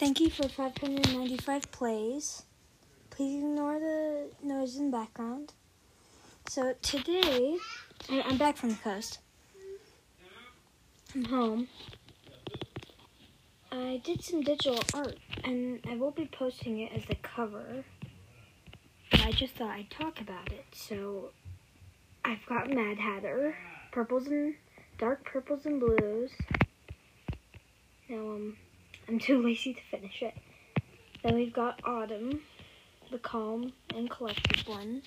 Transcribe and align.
Thank 0.00 0.18
you 0.18 0.30
for 0.30 0.48
595 0.48 1.70
plays. 1.72 2.44
Please 3.10 3.42
ignore 3.42 3.78
the 3.78 4.30
noise 4.42 4.76
in 4.76 4.90
the 4.90 4.96
background. 4.96 5.52
So 6.48 6.72
today, 6.80 7.58
I'm 8.08 8.38
back 8.38 8.56
from 8.56 8.70
the 8.70 8.76
coast. 8.76 9.18
I'm 11.14 11.26
home. 11.26 11.68
I 13.70 14.00
did 14.02 14.24
some 14.24 14.40
digital 14.40 14.82
art, 14.94 15.18
and 15.44 15.80
I 15.86 15.96
will 15.96 16.12
be 16.12 16.30
posting 16.32 16.80
it 16.80 16.92
as 16.96 17.04
the 17.04 17.16
cover. 17.16 17.84
I 19.12 19.32
just 19.32 19.54
thought 19.54 19.68
I'd 19.68 19.90
talk 19.90 20.18
about 20.18 20.50
it. 20.50 20.64
So 20.72 21.28
I've 22.24 22.46
got 22.46 22.70
Mad 22.70 22.96
Hatter, 22.96 23.54
purples 23.92 24.28
and 24.28 24.54
dark 24.96 25.26
purples 25.26 25.66
and 25.66 25.78
blues. 25.78 26.30
Now 28.08 28.16
um, 28.16 28.56
I'm 29.10 29.18
too 29.18 29.42
lazy 29.42 29.74
to 29.74 29.80
finish 29.90 30.22
it. 30.22 30.34
Then 31.24 31.34
we've 31.34 31.52
got 31.52 31.80
Autumn, 31.84 32.42
the 33.10 33.18
calm 33.18 33.72
and 33.92 34.08
collected 34.08 34.64
one, 34.68 35.02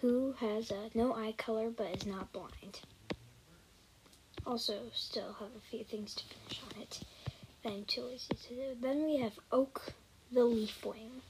who 0.00 0.34
has 0.40 0.72
uh, 0.72 0.88
no 0.92 1.14
eye 1.14 1.34
color 1.38 1.70
but 1.70 1.94
is 1.94 2.04
not 2.04 2.32
blind. 2.32 2.80
Also, 4.44 4.80
still 4.92 5.36
have 5.38 5.50
a 5.56 5.70
few 5.70 5.84
things 5.84 6.14
to 6.14 6.24
finish 6.24 6.62
on 6.64 6.82
it 6.82 7.00
I'm 7.64 7.84
too 7.84 8.02
lazy 8.02 8.34
to 8.34 8.48
do. 8.48 8.76
Then 8.80 9.04
we 9.04 9.18
have 9.18 9.38
Oak, 9.52 9.92
the 10.32 10.42
leaf 10.42 10.84
wing. 10.84 11.22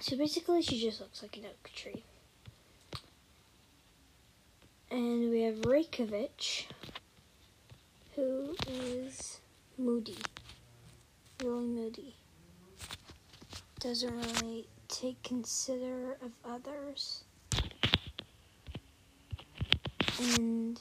So 0.00 0.16
basically, 0.16 0.62
she 0.62 0.80
just 0.80 1.00
looks 1.00 1.22
like 1.22 1.36
an 1.36 1.44
oak 1.44 1.70
tree. 1.74 2.02
And 4.90 5.30
we 5.30 5.42
have 5.42 5.64
Reykjavik, 5.66 6.66
who 8.16 8.56
is 8.66 9.40
moody, 9.80 10.16
really 11.42 11.66
moody. 11.66 12.14
Doesn't 13.80 14.14
really 14.14 14.66
take 14.88 15.22
consider 15.22 16.18
of 16.22 16.32
others. 16.44 17.24
And 20.18 20.78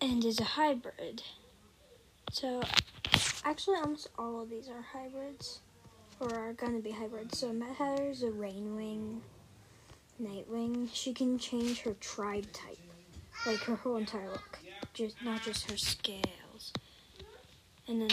and 0.00 0.24
is 0.24 0.40
a 0.40 0.44
hybrid. 0.44 1.22
So 2.32 2.62
actually 3.44 3.76
almost 3.76 4.08
all 4.18 4.40
of 4.40 4.48
these 4.48 4.68
are 4.68 4.80
hybrids 4.80 5.60
or 6.18 6.34
are 6.34 6.52
gonna 6.54 6.80
be 6.80 6.90
hybrids. 6.90 7.38
So 7.38 7.52
Mad 7.52 7.76
Hatter 7.76 8.10
is 8.10 8.22
a 8.22 8.30
Rainwing, 8.30 9.20
Nightwing. 10.22 10.88
She 10.92 11.12
can 11.12 11.38
change 11.38 11.82
her 11.82 11.94
tribe 11.94 12.50
type, 12.52 12.78
like 13.46 13.58
her 13.64 13.76
whole 13.76 13.96
entire 13.96 14.30
look, 14.30 14.58
just 14.94 15.20
not 15.22 15.42
just 15.42 15.68
her 15.70 15.76
scales. 15.76 16.72
And 17.88 18.02
then, 18.02 18.10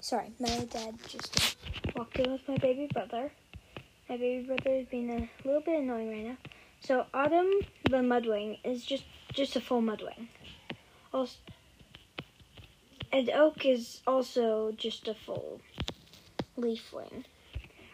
sorry, 0.00 0.32
my 0.40 0.48
dad 0.70 0.94
just 1.06 1.56
walked 1.94 2.18
in 2.18 2.32
with 2.32 2.40
my 2.48 2.56
baby 2.56 2.88
brother. 2.92 3.30
My 4.08 4.16
baby 4.16 4.46
brother 4.46 4.70
is 4.70 4.86
being 4.90 5.10
a 5.10 5.46
little 5.46 5.60
bit 5.60 5.80
annoying 5.80 6.10
right 6.10 6.24
now. 6.24 6.36
So 6.80 7.06
Autumn, 7.14 7.50
the 7.88 7.98
Mudwing, 7.98 8.58
is 8.64 8.84
just 8.84 9.04
just 9.32 9.54
a 9.54 9.60
full 9.60 9.82
Mudwing. 9.82 10.28
Also, 11.12 11.36
and 13.12 13.28
Oak 13.30 13.64
is 13.66 14.00
also 14.06 14.72
just 14.76 15.06
a 15.06 15.14
full 15.14 15.60
leaf 16.56 16.92
wing. 16.92 17.24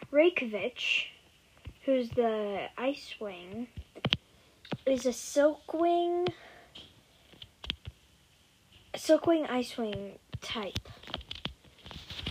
Reykjavik, 0.09 0.81
who's 1.85 2.09
the 2.09 2.67
ice 2.77 3.13
wing, 3.19 3.67
is 4.85 5.05
a 5.05 5.09
silkwing, 5.09 6.27
silkwing 8.95 9.49
ice 9.49 9.77
wing 9.77 10.19
type. 10.41 10.89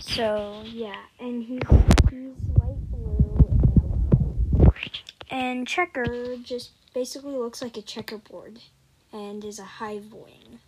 So 0.01 0.63
yeah, 0.65 1.01
and 1.19 1.43
he's 1.43 1.61
light 1.69 2.91
blue 2.91 3.47
and 3.49 4.59
yellow. 4.59 4.73
And 5.29 5.67
Checker 5.67 6.37
just 6.37 6.71
basically 6.93 7.35
looks 7.35 7.61
like 7.61 7.77
a 7.77 7.81
checkerboard, 7.81 8.59
and 9.13 9.43
is 9.45 9.59
a 9.59 9.63
hive 9.63 10.11
wing. 10.11 10.59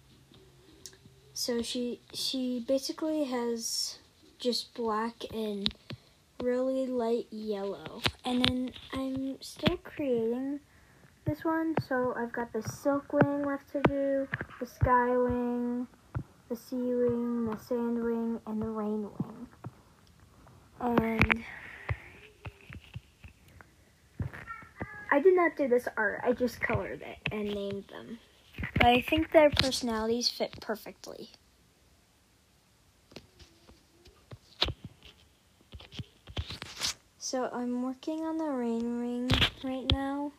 So 1.33 1.61
she 1.61 2.01
she 2.13 2.63
basically 2.67 3.23
has 3.25 3.97
just 4.37 4.73
black 4.73 5.25
and 5.33 5.73
really 6.41 6.85
light 6.85 7.27
yellow. 7.31 8.01
And 8.23 8.45
then 8.45 8.71
I'm 8.93 9.41
still 9.41 9.77
creating 9.77 10.59
this 11.31 11.45
one, 11.45 11.73
so 11.87 12.13
I've 12.17 12.33
got 12.33 12.51
the 12.51 12.61
silk 12.61 13.13
wing 13.13 13.45
left 13.45 13.71
to 13.71 13.81
do, 13.83 14.27
the 14.59 14.65
sky 14.65 15.15
wing, 15.15 15.87
the 16.49 16.57
sea 16.57 16.75
wing, 16.75 17.45
the 17.45 17.57
sand 17.57 18.03
wing, 18.03 18.41
and 18.45 18.61
the 18.61 18.67
rain 18.67 19.03
wing. 19.03 19.47
And 20.81 21.43
I 25.09 25.21
did 25.21 25.33
not 25.33 25.55
do 25.55 25.69
this 25.69 25.87
art, 25.95 26.19
I 26.21 26.33
just 26.33 26.59
colored 26.59 27.01
it 27.01 27.19
and 27.31 27.45
named 27.45 27.85
them. 27.89 28.19
But 28.73 28.87
I 28.87 28.99
think 28.99 29.31
their 29.31 29.51
personalities 29.51 30.27
fit 30.27 30.59
perfectly. 30.59 31.29
So 37.19 37.49
I'm 37.53 37.83
working 37.83 38.19
on 38.25 38.35
the 38.35 38.49
rain 38.49 38.99
wing 38.99 39.31
right 39.63 39.89
now. 39.93 40.33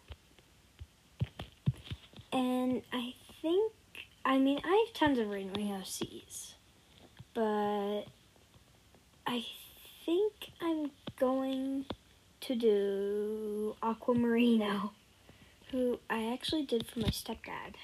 And 2.33 2.83
I 2.93 3.15
think, 3.41 3.73
I 4.25 4.39
mean, 4.39 4.61
I 4.65 4.87
have 4.87 4.95
tons 4.95 5.19
of 5.19 5.29
rain 5.29 5.53
wing 5.55 5.69
OCs. 5.69 6.55
But 7.35 8.05
I 9.27 9.45
think 10.05 10.33
I'm 10.61 10.91
going 11.19 11.87
to 12.41 12.55
do 12.55 13.77
Aquamarino, 13.83 14.91
who 15.71 15.99
I 16.11 16.33
actually 16.33 16.65
did 16.65 16.87
for 16.87 17.01
my 17.01 17.09
stepdad. 17.09 17.75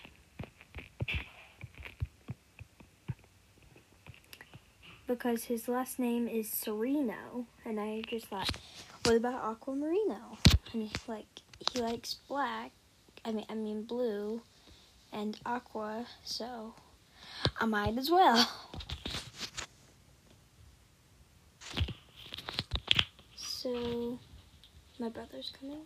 because 5.09 5.45
his 5.45 5.67
last 5.69 5.99
name 5.99 6.29
is 6.29 6.49
Sereno, 6.49 7.47
and 7.65 7.81
I 7.81 8.03
just 8.07 8.27
thought, 8.27 8.51
what 9.05 9.17
about 9.17 9.43
Aquamarino? 9.43 10.37
And 10.73 10.83
he 10.83 10.91
like 11.09 11.27
he 11.73 11.81
likes 11.81 12.15
black, 12.29 12.71
I 13.25 13.33
mean 13.33 13.47
I 13.49 13.55
mean 13.55 13.83
blue, 13.83 14.43
and 15.13 15.39
aqua, 15.45 16.07
so 16.25 16.75
I 17.61 17.67
might 17.67 17.97
as 17.99 18.11
well. 18.11 18.49
So 23.37 24.19
my 24.99 25.09
brother's 25.09 25.53
coming. 25.59 25.83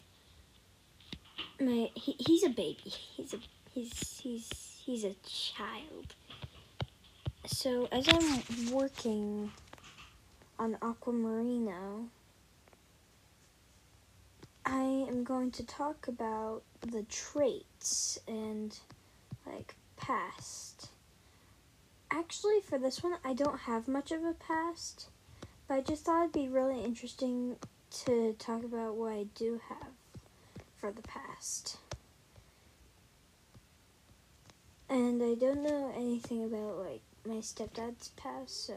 My 1.60 1.90
he, 1.94 2.16
he's 2.18 2.44
a 2.44 2.50
baby. 2.50 2.82
He's 2.84 3.34
a 3.34 3.38
he's 3.72 4.20
he's 4.22 4.48
he's 4.84 5.04
a 5.04 5.14
child. 5.24 6.14
So 7.46 7.88
as 7.90 8.06
I'm 8.08 8.72
working 8.72 9.50
on 10.58 10.74
Aquamarino, 10.76 12.08
I 14.64 15.06
am 15.08 15.24
going 15.24 15.50
to 15.52 15.66
talk 15.66 16.06
about 16.06 16.62
the 16.80 17.02
traits 17.04 18.18
and 18.28 18.78
like 19.46 19.74
past. 19.96 20.90
Actually, 22.10 22.60
for 22.60 22.78
this 22.78 23.02
one, 23.02 23.16
I 23.24 23.32
don't 23.32 23.60
have 23.60 23.88
much 23.88 24.12
of 24.12 24.22
a 24.24 24.34
past, 24.34 25.08
but 25.66 25.74
I 25.74 25.80
just 25.80 26.04
thought 26.04 26.22
it'd 26.22 26.32
be 26.32 26.48
really 26.48 26.84
interesting 26.84 27.56
to 28.04 28.34
talk 28.38 28.64
about 28.64 28.94
what 28.96 29.12
I 29.12 29.26
do 29.34 29.60
have 29.68 29.92
for 30.76 30.92
the 30.92 31.02
past. 31.02 31.78
And 34.88 35.22
I 35.22 35.34
don't 35.34 35.62
know 35.62 35.92
anything 35.96 36.44
about 36.44 36.78
like 36.78 37.00
my 37.26 37.36
stepdad's 37.36 38.10
past, 38.10 38.66
so 38.66 38.74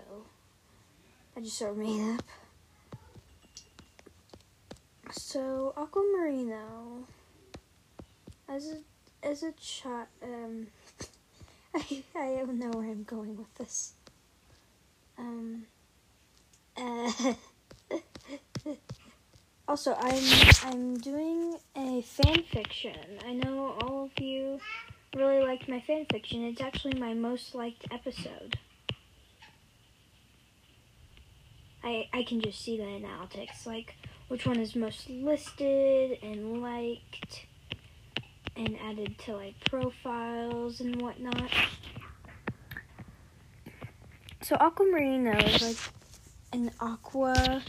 I 1.35 1.41
just 1.41 1.57
sort 1.57 1.71
of 1.71 1.77
made 1.77 2.15
up. 2.15 2.23
So 5.17 5.73
Aquamarino, 5.77 7.05
as 8.49 8.73
a 8.73 9.25
as 9.25 9.43
a 9.43 9.53
child, 9.53 10.07
um, 10.21 10.67
I 11.73 12.03
I 12.13 12.35
don't 12.45 12.59
know 12.59 12.71
where 12.71 12.89
I'm 12.91 13.03
going 13.03 13.37
with 13.37 13.53
this. 13.55 13.93
Um, 15.17 15.67
uh, 16.75 17.11
also, 19.69 19.95
I'm 19.97 20.23
I'm 20.63 20.97
doing 20.97 21.55
a 21.77 22.01
fan 22.01 22.43
fiction. 22.51 22.99
I 23.25 23.33
know 23.33 23.77
all 23.81 24.03
of 24.05 24.19
you 24.19 24.59
really 25.15 25.41
liked 25.41 25.69
my 25.69 25.79
fan 25.79 26.05
fiction. 26.11 26.43
It's 26.43 26.59
actually 26.59 26.99
my 26.99 27.13
most 27.13 27.55
liked 27.55 27.85
episode. 27.89 28.59
I 31.85 32.09
I 32.11 32.23
can 32.23 32.41
just 32.41 32.61
see 32.61 32.75
the 32.75 32.83
analytics, 32.83 33.65
like 33.65 33.95
which 34.27 34.45
one 34.45 34.59
is 34.59 34.75
most 34.75 35.09
listed 35.09 36.17
and 36.21 36.61
liked. 36.61 37.45
and 38.57 38.77
added 38.81 39.17
to 39.19 39.35
like 39.35 39.55
profiles 39.69 40.79
and 40.79 41.01
whatnot. 41.01 41.51
So 44.41 44.55
aquamarina 44.55 45.43
is 45.43 45.61
like 45.61 45.93
an 46.53 46.71
aqua 46.79 47.63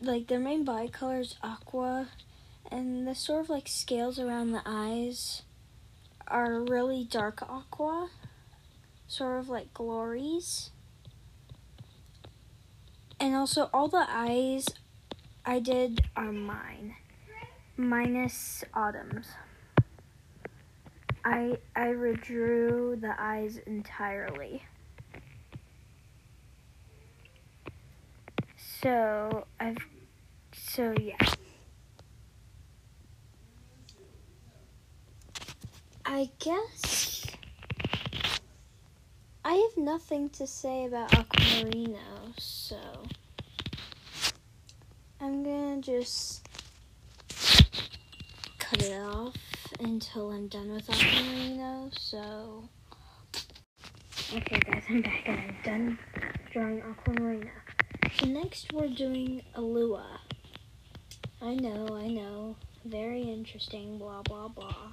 like 0.00 0.26
their 0.26 0.40
main 0.40 0.64
body 0.64 0.88
color 0.88 1.20
is 1.20 1.36
aqua 1.42 2.08
and 2.70 3.06
the 3.06 3.14
sort 3.14 3.40
of 3.40 3.48
like 3.48 3.68
scales 3.68 4.18
around 4.18 4.50
the 4.50 4.62
eyes 4.66 5.42
are 6.26 6.60
really 6.60 7.04
dark 7.04 7.42
aqua. 7.42 8.10
Sort 9.06 9.40
of 9.40 9.48
like 9.48 9.72
Glory's. 9.72 10.70
And 13.18 13.34
also 13.34 13.70
all 13.72 13.88
the 13.88 14.06
eyes 14.08 14.66
I 15.48 15.60
did 15.60 16.02
are 16.14 16.30
mine. 16.30 16.94
Minus 17.78 18.64
Autumn's. 18.74 19.28
I 21.24 21.56
I 21.74 21.86
redrew 21.86 23.00
the 23.00 23.14
eyes 23.18 23.56
entirely. 23.64 24.62
So 28.58 29.46
I've 29.58 29.78
so 30.52 30.94
yeah. 31.00 31.16
I 36.04 36.28
guess 36.40 37.24
I 39.46 39.54
have 39.54 39.82
nothing 39.82 40.28
to 40.28 40.46
say 40.46 40.84
about 40.84 41.10
Aquamarino, 41.12 42.38
so 42.38 42.76
I'm 45.20 45.42
gonna 45.42 45.80
just 45.80 46.46
cut 48.58 48.82
it 48.82 49.00
off 49.00 49.34
until 49.80 50.30
I'm 50.30 50.48
done 50.48 50.72
with 50.72 50.86
Aquamarino, 50.86 51.90
so 51.98 52.68
Okay 54.34 54.60
guys, 54.60 54.84
I'm 54.90 55.00
back 55.02 55.22
and 55.26 55.38
I'm 55.38 55.56
done 55.64 55.98
drawing 56.52 56.82
Aquamarina. 56.82 57.50
So 58.20 58.26
next 58.26 58.72
we're 58.72 58.88
doing 58.88 59.42
Alua. 59.56 60.04
I 61.40 61.54
know, 61.54 61.88
I 61.96 62.08
know. 62.08 62.56
Very 62.84 63.22
interesting, 63.22 63.98
blah 63.98 64.22
blah 64.22 64.48
blah. 64.48 64.92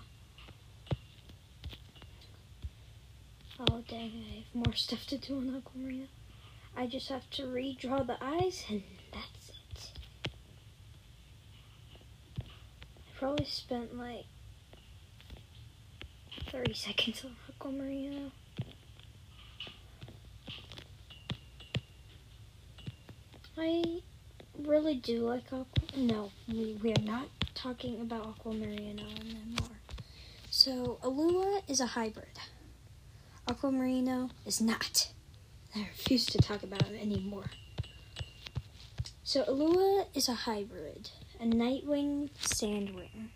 Oh 3.60 3.84
dang, 3.88 4.12
I 4.30 4.36
have 4.36 4.56
more 4.66 4.76
stuff 4.76 5.06
to 5.08 5.18
do 5.18 5.38
on 5.38 5.62
Aquamarina. 5.62 6.08
I 6.78 6.88
just 6.88 7.10
have 7.10 7.30
to 7.32 7.44
redraw 7.44 8.06
the 8.06 8.18
eyes 8.22 8.64
and 8.70 8.84
that's 9.14 9.50
it. 9.50 9.92
I 12.40 13.12
probably 13.26 13.46
spent 13.46 13.98
like 13.98 14.26
30 16.52 16.76
seconds 16.76 17.26
on 17.26 17.36
Aquamarina. 17.50 18.30
I 23.58 24.04
really 24.60 24.98
do 24.98 25.22
like 25.28 25.46
Aqua. 25.52 25.66
No, 25.98 26.32
we, 26.48 26.78
we 26.84 26.92
are 26.92 27.02
not 27.02 27.28
talking 27.56 28.00
about 28.00 28.38
Aquamarina 28.38 29.20
anymore. 29.20 29.80
So, 30.52 31.00
Alua 31.02 31.64
is 31.68 31.80
a 31.80 31.88
hybrid. 31.88 32.38
Aquamarino 33.48 34.30
is 34.46 34.62
not. 34.62 35.10
I 35.76 35.80
refuse 35.80 36.28
to 36.28 36.38
talk 36.38 36.62
about 36.62 36.84
it 36.92 37.02
anymore. 37.02 37.46
So 39.24 39.44
Alua 39.46 40.06
is 40.14 40.30
a 40.30 40.36
hybrid, 40.36 41.10
a 41.40 41.46
nightwing 41.46 42.30
sandwing, 42.42 43.30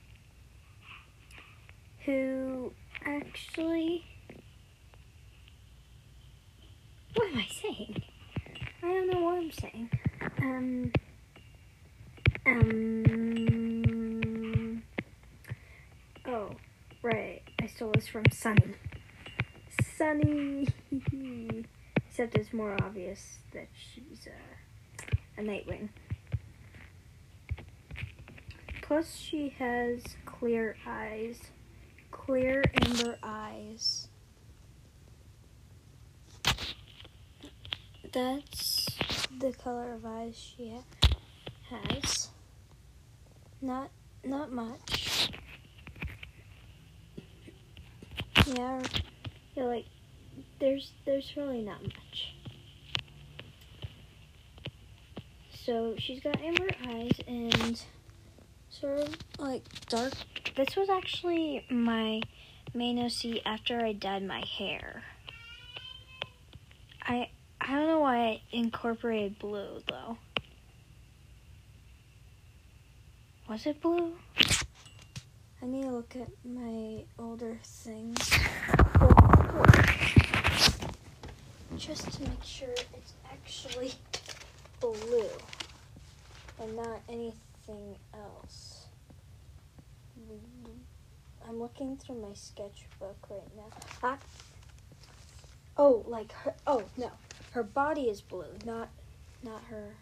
who 2.05 2.73
actually. 3.05 4.05
What 7.15 7.31
am 7.31 7.37
I 7.37 7.47
saying? 7.61 8.03
I 8.83 8.87
don't 8.87 9.07
know 9.11 9.21
what 9.21 9.37
I'm 9.37 9.51
saying. 9.51 9.89
Um. 10.41 10.91
Um. 12.45 14.83
Oh, 16.25 16.51
right. 17.01 17.41
I 17.61 17.67
stole 17.67 17.91
this 17.91 18.07
from 18.07 18.23
Sunny. 18.31 18.73
Sunny. 19.97 20.67
Except 22.09 22.35
it's 22.35 22.53
more 22.53 22.75
obvious 22.83 23.39
that 23.53 23.67
she's 23.73 24.27
a, 24.27 25.41
a 25.41 25.43
Nightwing. 25.43 25.89
Plus, 28.89 29.13
she 29.13 29.49
has 29.59 30.01
clear 30.25 30.75
eyes. 30.87 31.39
Clear 32.09 32.63
amber 32.81 33.19
eyes. 33.21 34.07
That's 38.11 38.87
the 39.39 39.51
color 39.51 39.93
of 39.93 40.03
eyes 40.07 40.35
she 40.35 40.71
ha- 40.71 41.79
has. 41.91 42.29
Not 43.61 43.91
not 44.23 44.51
much. 44.51 45.29
Yeah, 48.47 48.81
yeah, 49.53 49.63
like 49.65 49.85
there's 50.59 50.93
there's 51.05 51.31
really 51.37 51.61
not 51.61 51.83
much. 51.83 52.33
So 55.63 55.93
she's 55.99 56.21
got 56.21 56.41
amber 56.41 56.69
eyes 56.87 57.11
and 57.27 57.79
of 58.83 59.15
like 59.37 59.63
dark. 59.87 60.13
This 60.55 60.75
was 60.75 60.89
actually 60.89 61.65
my 61.69 62.21
main 62.73 62.99
OC 62.99 63.41
after 63.45 63.79
I 63.83 63.93
dyed 63.93 64.23
my 64.23 64.43
hair. 64.57 65.03
I 67.03 67.29
I 67.61 67.75
don't 67.75 67.87
know 67.87 67.99
why 67.99 68.17
I 68.17 68.41
incorporated 68.51 69.39
blue 69.39 69.81
though. 69.87 70.17
Was 73.49 73.65
it 73.65 73.81
blue? 73.81 74.13
I 75.61 75.65
need 75.65 75.83
to 75.83 75.89
look 75.89 76.15
at 76.15 76.29
my 76.45 77.03
older 77.17 77.57
things. 77.63 78.29
Just 81.75 82.11
to 82.13 82.21
make 82.21 82.43
sure 82.43 82.69
it's 82.69 83.13
actually 83.31 83.93
blue 84.79 85.25
and 86.61 86.75
not 86.75 87.01
anything 87.09 87.95
else. 88.13 88.68
I'm 91.47 91.59
looking 91.59 91.97
through 91.97 92.21
my 92.21 92.33
sketchbook 92.33 93.17
right 93.29 93.55
now. 93.55 93.69
Ah. 94.03 94.17
Oh, 95.77 96.03
like 96.07 96.31
her. 96.33 96.53
Oh 96.67 96.83
no, 96.97 97.11
her 97.51 97.63
body 97.63 98.03
is 98.03 98.21
blue, 98.21 98.45
not 98.65 98.89
not 99.43 99.63
her, 99.69 99.95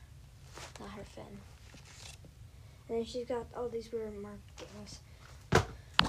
not 0.80 0.90
her 0.92 1.04
fin. 1.04 1.24
And 2.90 2.98
then 2.98 3.06
she's 3.06 3.28
got 3.28 3.46
all 3.56 3.70
these 3.70 3.92
weird 3.92 4.14
markings. 4.22 5.00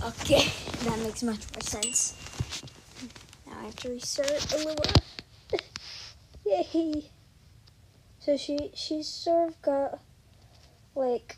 Okay, 0.02 0.49
that 0.85 0.99
makes 1.00 1.23
much 1.23 1.40
more 1.54 1.61
sense. 1.61 2.14
Now 3.47 3.58
I 3.61 3.64
have 3.64 3.76
to 3.76 3.90
restart 3.90 4.28
Alua. 4.28 5.00
Yay! 6.47 7.11
So 8.20 8.37
she 8.37 8.70
she's 8.75 9.08
sort 9.08 9.49
of 9.49 9.62
got 9.62 10.00
like 10.94 11.37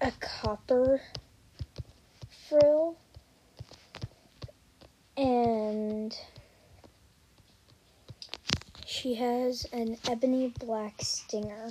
a 0.00 0.12
copper 0.20 1.00
and 5.16 6.16
she 8.86 9.14
has 9.14 9.66
an 9.72 9.96
ebony 10.08 10.52
black 10.60 10.94
stinger. 11.00 11.70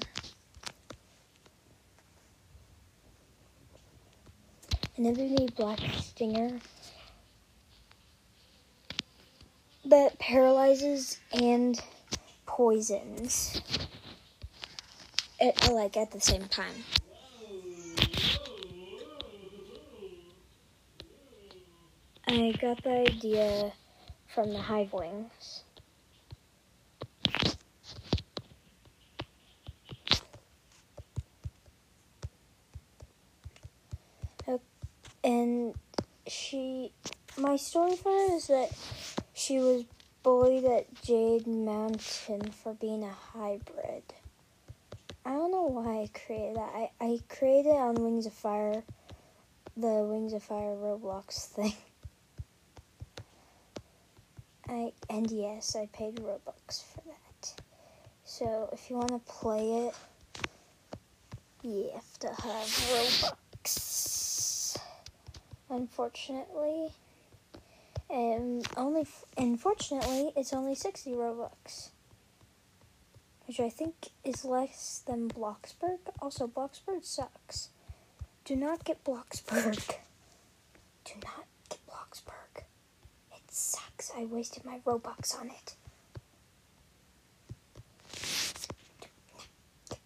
An 4.98 5.06
ebony 5.06 5.48
black 5.56 5.80
stinger 6.00 6.60
that 9.86 10.20
paralyzes 10.20 11.20
and 11.32 11.82
poisons. 12.46 13.62
It, 15.40 15.72
like 15.72 15.98
at 15.98 16.12
the 16.12 16.22
same 16.22 16.46
time. 16.46 16.84
I 22.28 22.54
got 22.60 22.84
the 22.84 22.90
idea 23.08 23.74
from 24.28 24.54
the 24.54 24.62
hive 24.62 24.94
wings. 24.94 25.64
And 35.24 35.74
she, 36.28 36.92
my 37.38 37.56
story 37.56 37.96
for 37.96 38.12
her 38.12 38.36
is 38.36 38.48
that 38.48 38.70
she 39.34 39.60
was 39.60 39.86
bullied 40.22 40.66
at 40.66 41.02
Jade 41.02 41.48
Mountain 41.48 42.52
for 42.52 42.74
being 42.74 43.04
a 43.04 43.12
hybrid. 43.12 44.04
I 45.26 45.32
don't 45.32 45.52
know 45.52 45.64
why 45.64 46.02
I 46.02 46.10
created 46.14 46.58
that. 46.58 46.74
I, 46.76 46.90
I 47.00 47.20
created 47.30 47.70
it 47.70 47.78
on 47.78 47.96
Wings 47.96 48.26
of 48.26 48.34
Fire 48.34 48.84
the 49.76 50.06
Wings 50.08 50.34
of 50.34 50.44
Fire 50.44 50.76
Roblox 50.76 51.48
thing. 51.48 51.74
I 54.74 54.92
and 55.10 55.30
yes, 55.30 55.76
I 55.76 55.88
paid 55.94 56.16
Robux 56.16 56.84
for 56.84 57.02
that. 57.06 57.62
So 58.26 58.70
if 58.74 58.90
you 58.90 58.98
want 58.98 59.10
to 59.10 59.20
play 59.32 59.88
it, 59.88 59.96
you 61.62 61.92
have 61.94 62.20
to 62.20 62.28
have 62.28 62.68
Robux. 62.92 64.78
Unfortunately, 65.70 66.90
and 68.10 68.68
only 68.76 69.06
unfortunately, 69.38 70.32
it's 70.36 70.54
only 70.54 70.74
sixty 70.76 71.12
Robux, 71.12 71.90
which 73.46 73.60
I 73.60 73.70
think 73.70 74.10
is 74.24 74.44
less 74.44 75.04
than 75.06 75.30
Bloxburg. 75.30 76.00
Also, 76.20 76.48
Bloxburg 76.48 77.06
sucks. 77.06 77.70
Do 78.44 78.56
not 78.56 78.84
get 78.84 79.04
Bloxburg. 79.04 79.76
Do 81.06 81.14
not 81.24 81.46
get 81.70 81.80
Bloxburg. 81.88 82.43
Sucks. 83.56 84.12
I 84.18 84.26
wasted 84.26 84.66
my 84.66 84.80
Robux 84.84 85.40
on 85.40 85.52
it. 85.52 85.76
Get 89.90 90.00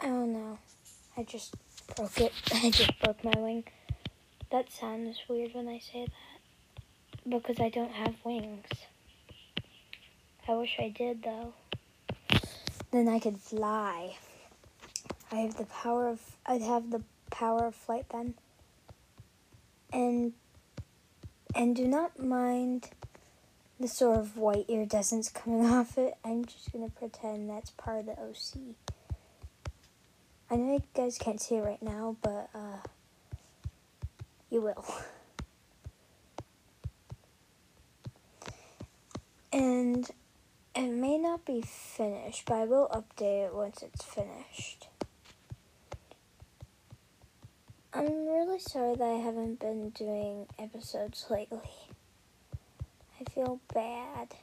don't 0.00 0.32
know. 0.32 0.58
I 1.16 1.24
just 1.24 1.56
broke 1.96 2.20
it. 2.20 2.32
I 2.54 2.70
just 2.70 2.96
broke 3.00 3.24
my 3.24 3.34
wing. 3.36 3.64
That 4.52 4.70
sounds 4.70 5.16
weird 5.28 5.54
when 5.54 5.66
I 5.66 5.80
say 5.80 6.06
that. 6.06 7.28
Because 7.28 7.58
I 7.58 7.68
don't 7.68 7.90
have 7.90 8.14
wings. 8.22 8.68
I 10.46 10.54
wish 10.54 10.76
I 10.78 10.90
did 10.96 11.24
though. 11.24 11.52
Then 12.94 13.08
I 13.08 13.18
could 13.18 13.38
fly. 13.40 14.18
I 15.32 15.34
have 15.38 15.56
the 15.56 15.64
power 15.64 16.06
of 16.06 16.20
I'd 16.46 16.62
have 16.62 16.92
the 16.92 17.02
power 17.28 17.66
of 17.66 17.74
flight 17.74 18.06
then. 18.10 18.34
And 19.92 20.34
and 21.56 21.74
do 21.74 21.88
not 21.88 22.20
mind 22.20 22.90
the 23.80 23.88
sort 23.88 24.20
of 24.20 24.36
white 24.36 24.66
iridescence 24.68 25.28
coming 25.28 25.66
off 25.74 25.98
it. 25.98 26.14
I'm 26.24 26.44
just 26.44 26.70
gonna 26.72 26.88
pretend 26.88 27.50
that's 27.50 27.70
part 27.70 27.98
of 27.98 28.06
the 28.06 28.12
OC. 28.12 28.76
I 30.48 30.54
know 30.54 30.74
you 30.74 30.82
guys 30.94 31.18
can't 31.18 31.40
see 31.40 31.56
it 31.56 31.64
right 31.64 31.82
now, 31.82 32.14
but 32.22 32.48
uh, 32.54 32.78
you 34.50 34.60
will. 34.60 34.84
And 39.52 40.10
it 40.74 40.90
may 40.90 41.18
not 41.18 41.44
be 41.44 41.62
finished, 41.62 42.44
but 42.46 42.54
I 42.54 42.64
will 42.64 42.88
update 42.88 43.46
it 43.46 43.54
once 43.54 43.82
it's 43.82 44.04
finished. 44.04 44.88
I'm 47.92 48.26
really 48.26 48.58
sorry 48.58 48.96
that 48.96 49.04
I 49.04 49.18
haven't 49.22 49.60
been 49.60 49.90
doing 49.90 50.46
episodes 50.58 51.26
lately. 51.30 51.70
I 53.20 53.30
feel 53.30 53.60
bad. 53.72 54.34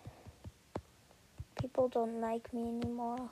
People 1.59 1.89
don't 1.89 2.21
like 2.21 2.53
me 2.53 2.69
anymore. 2.69 3.29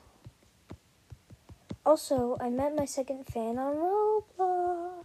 Also, 1.86 2.36
I 2.38 2.50
met 2.50 2.76
my 2.76 2.84
second 2.84 3.24
fan 3.26 3.58
on 3.58 3.76
Roblox. 3.76 5.04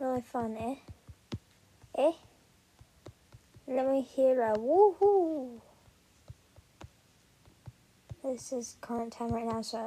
Really 0.00 0.22
fun, 0.22 0.56
eh? 0.58 0.74
Eh? 1.96 2.12
Let 3.72 3.88
me 3.88 4.02
hear 4.02 4.42
a 4.42 4.54
woohoo. 4.54 5.60
This 8.24 8.50
is 8.52 8.76
current 8.80 9.12
time 9.12 9.30
right 9.30 9.46
now, 9.46 9.62
so 9.62 9.78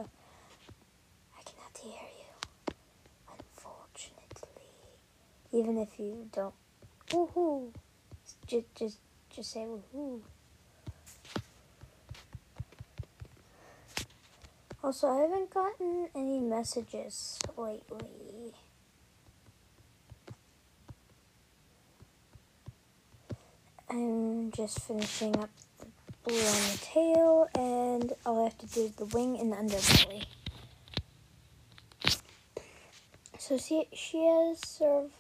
I 1.38 1.42
cannot 1.44 1.78
hear 1.78 1.92
you. 1.92 2.76
Unfortunately. 3.30 4.70
Even 5.52 5.78
if 5.78 6.00
you 6.00 6.30
don't 6.32 6.54
woohoo. 7.10 7.74
Just 8.48 8.74
just 8.74 9.00
just 9.30 9.52
say 9.52 9.66
woohoo. 9.68 10.22
Also, 14.82 15.10
I 15.10 15.24
haven't 15.24 15.50
gotten 15.54 16.08
any 16.16 16.40
messages 16.40 17.38
lately. 17.58 18.33
I'm 23.94 24.52
just 24.52 24.80
finishing 24.80 25.38
up 25.38 25.52
the 25.78 25.86
blue 26.24 26.40
on 26.40 26.72
the 26.72 26.80
tail, 26.82 27.48
and 27.54 28.12
all 28.26 28.42
I 28.42 28.46
have 28.46 28.58
to 28.58 28.66
do 28.66 28.86
is 28.86 28.94
the 28.94 29.06
wing 29.06 29.40
and 29.40 29.52
the 29.52 29.56
underbelly. 29.56 30.26
So 33.38 33.58
see, 33.58 33.88
she 33.94 34.26
has 34.26 34.68
sort 34.68 35.06
of 35.06 35.12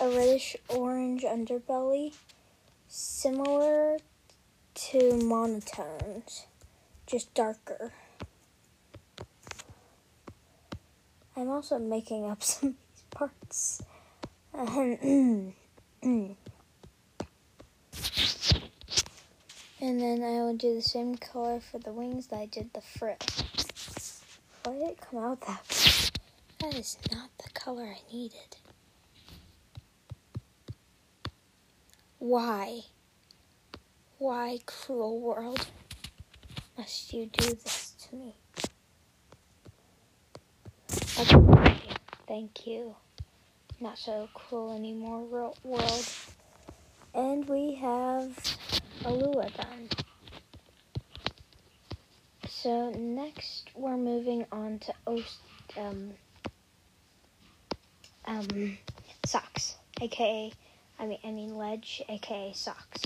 a 0.00 0.16
reddish 0.16 0.56
orange 0.70 1.24
underbelly, 1.24 2.14
similar 2.88 3.98
to 4.74 4.98
monotones, 4.98 6.46
just 7.06 7.34
darker. 7.34 7.92
I'm 11.36 11.50
also 11.50 11.78
making 11.78 12.24
up 12.24 12.42
some 12.42 12.70
of 12.70 12.74
these 12.94 13.04
parts. 13.10 13.82
and 19.80 20.00
then 20.00 20.22
I 20.22 20.42
will 20.42 20.56
do 20.56 20.74
the 20.74 20.82
same 20.82 21.16
color 21.16 21.60
for 21.60 21.78
the 21.78 21.92
wings 21.92 22.26
that 22.28 22.36
I 22.36 22.46
did 22.46 22.72
the 22.74 22.80
frill. 22.80 23.16
Why 24.64 24.74
did 24.74 24.88
it 24.90 24.98
come 25.00 25.24
out 25.24 25.40
that 25.42 25.62
way? 25.68 26.10
That 26.60 26.78
is 26.78 26.98
not 27.10 27.30
the 27.42 27.50
color 27.54 27.84
I 27.84 28.12
needed. 28.12 28.56
Why? 32.18 32.80
Why, 34.18 34.58
cruel 34.66 35.18
world, 35.18 35.66
must 36.76 37.14
you 37.14 37.30
do 37.32 37.48
this 37.48 37.94
to 38.02 38.16
me? 38.16 38.34
Okay, 41.18 41.78
thank 42.28 42.66
you. 42.66 42.94
Not 43.80 43.96
so 43.96 44.28
cruel 44.34 44.76
anymore, 44.76 45.24
world. 45.64 46.06
And 47.14 47.48
we 47.48 47.76
have 47.76 48.58
Alua 49.04 49.50
done. 49.56 49.88
So 52.46 52.90
next 52.90 53.70
we're 53.74 53.96
moving 53.96 54.44
on 54.52 54.78
to 54.80 54.94
Ost, 55.06 55.38
um, 55.78 56.10
um, 58.26 58.76
socks, 59.24 59.76
aka, 60.02 60.52
I 60.98 61.06
mean, 61.06 61.18
I 61.24 61.30
mean 61.30 61.56
ledge, 61.56 62.02
aka 62.10 62.52
socks. 62.54 63.00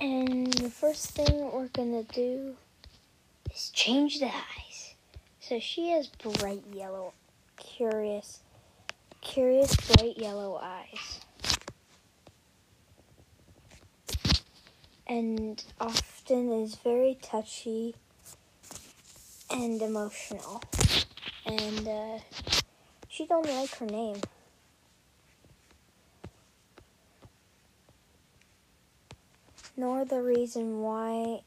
And 0.00 0.52
the 0.54 0.70
first 0.70 1.10
thing 1.10 1.52
we're 1.52 1.68
gonna 1.68 2.04
do 2.04 2.56
is 3.54 3.70
change 3.74 4.20
the 4.20 4.26
eyes. 4.26 4.94
So 5.40 5.60
she 5.60 5.90
has 5.90 6.08
bright 6.08 6.64
yellow, 6.72 7.12
curious, 7.58 8.40
curious 9.22 9.74
bright 9.76 10.18
yellow 10.18 10.60
eyes. 10.62 11.20
And 15.06 15.62
often 15.80 16.52
is 16.52 16.74
very 16.74 17.18
touchy 17.22 17.94
and 19.50 19.80
emotional. 19.80 20.62
And 21.46 21.88
uh, 21.88 22.18
she 23.08 23.26
don't 23.26 23.46
like 23.46 23.74
her 23.76 23.86
name. 23.86 24.20
Nor 29.76 30.04
the 30.04 30.20
reason 30.20 30.80
why 30.82 31.40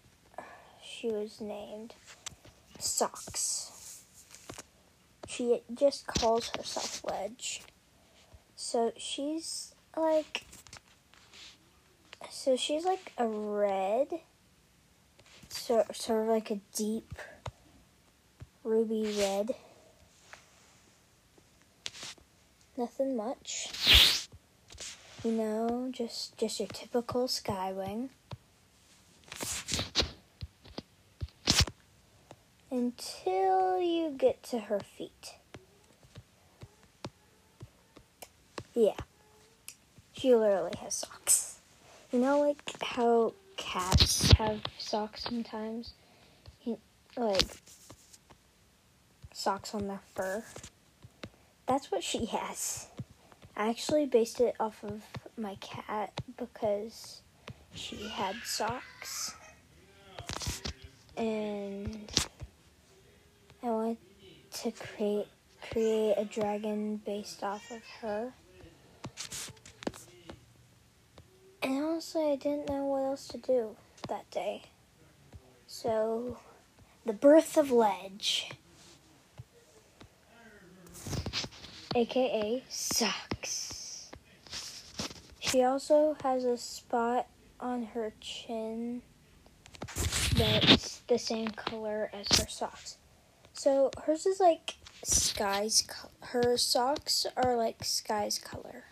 she 0.84 1.10
was 1.10 1.39
named 1.39 1.94
Socks. 2.79 3.75
She 5.27 5.62
just 5.74 6.08
calls 6.08 6.50
herself 6.55 7.03
Wedge. 7.03 7.62
So 8.55 8.94
she's 8.98 9.74
like. 9.96 10.46
So 12.29 12.55
she's 12.55 12.86
like 12.86 13.12
a 13.17 13.27
red, 13.27 14.08
so, 15.50 15.84
sort 15.94 16.24
of 16.24 16.27
like 16.27 16.51
a 16.51 16.60
deep 16.75 17.13
ruby 18.63 19.15
red. 19.17 19.55
Nothing 22.77 23.15
much. 23.15 24.27
You 25.24 25.32
know, 25.32 25.89
just 25.91 26.38
just 26.38 26.60
your 26.60 26.67
typical 26.67 27.27
skywing. 27.27 28.10
Until 32.75 33.79
you 33.79 34.10
get 34.17 34.44
to 34.44 34.60
her 34.60 34.82
feet. 34.82 35.36
Yeah. 38.74 38.98
She 40.12 40.36
literally 40.36 40.74
has 40.82 40.96
socks. 40.96 41.62
You 42.12 42.20
know, 42.20 42.41
like 42.41 42.62
how 42.82 43.34
cats 43.55 44.34
have 44.34 44.60
socks 44.77 45.24
sometimes? 45.24 45.94
Like 47.15 47.48
socks 49.32 49.74
on 49.74 49.88
their 49.88 50.01
fur. 50.13 50.44
That's 51.67 51.89
what 51.89 52.03
she 52.03 52.25
has. 52.25 52.88
I 53.55 53.70
actually 53.70 54.05
based 54.05 54.41
it 54.41 54.53
off 54.60 54.84
of 54.84 55.01
my 55.38 55.55
cat 55.62 56.12
because 56.38 57.22
she 57.74 58.10
had 58.10 58.36
socks. 58.44 59.34
And 61.15 62.12
I 63.65 63.69
wanted 63.69 63.98
to 64.62 64.72
create 64.72 65.27
create 65.72 66.13
a 66.17 66.25
dragon 66.25 66.98
based 66.98 67.43
off 67.43 67.72
of 67.72 67.81
her. 68.01 68.31
And 71.63 71.84
honestly, 71.84 72.31
I 72.31 72.36
didn't 72.36 72.69
know 72.69 72.86
what 72.86 73.01
else 73.01 73.27
to 73.29 73.39
do 73.39 73.75
that 74.07 74.29
day. 74.29 74.65
So, 75.65 76.38
the 77.07 77.13
birth 77.13 77.57
of 77.57 77.72
Ledge, 77.72 78.51
aka 81.95 82.63
Socks. 82.69 84.12
She 85.39 85.63
also 85.63 86.15
has 86.22 86.43
a 86.43 86.57
spot 86.57 87.25
on 87.60 87.86
her 87.95 88.13
chin 88.22 89.01
that's 90.36 91.00
the 91.07 91.17
same 91.17 91.48
color 91.48 92.12
as 92.13 92.27
her 92.38 92.48
socks. 92.48 92.98
So 93.57 93.89
hers 94.03 94.25
is 94.25 94.41
like 94.41 94.75
sky's. 95.01 95.81
Co- 95.88 96.09
her 96.27 96.57
socks 96.57 97.25
are 97.38 97.55
like 97.55 97.85
sky's 97.85 98.38
color. 98.38 98.83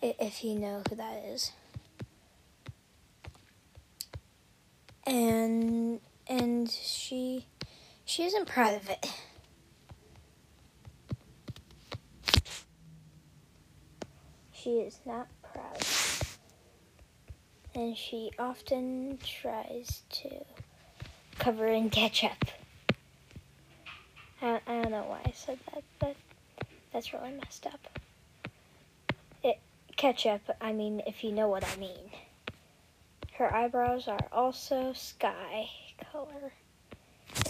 If 0.00 0.42
you 0.42 0.58
know 0.58 0.82
who 0.88 0.96
that 0.96 1.22
is. 1.26 1.52
And 5.06 6.00
and 6.26 6.70
she 6.70 7.46
she 8.06 8.24
isn't 8.24 8.48
proud 8.48 8.74
of 8.74 8.88
it. 8.88 9.12
She 14.50 14.70
is 14.80 14.98
not 15.04 15.28
proud. 15.42 15.82
And 17.74 17.96
she 17.96 18.30
often 18.38 19.18
tries 19.22 20.02
to 20.10 20.44
cover 21.38 21.66
in 21.66 21.90
ketchup. 21.90 22.46
I, 24.40 24.60
I 24.66 24.82
don't 24.82 24.90
know 24.90 25.04
why 25.08 25.20
I 25.26 25.32
said 25.32 25.58
that, 25.72 25.82
but 25.98 26.16
that's 26.92 27.12
really 27.12 27.32
messed 27.32 27.66
up. 27.66 27.80
It 29.42 29.58
ketchup, 29.96 30.42
I 30.60 30.72
mean, 30.72 31.02
if 31.06 31.24
you 31.24 31.32
know 31.32 31.48
what 31.48 31.64
I 31.64 31.76
mean. 31.76 32.10
Her 33.34 33.54
eyebrows 33.54 34.08
are 34.08 34.26
also 34.32 34.92
sky 34.94 35.68
color. 36.12 36.52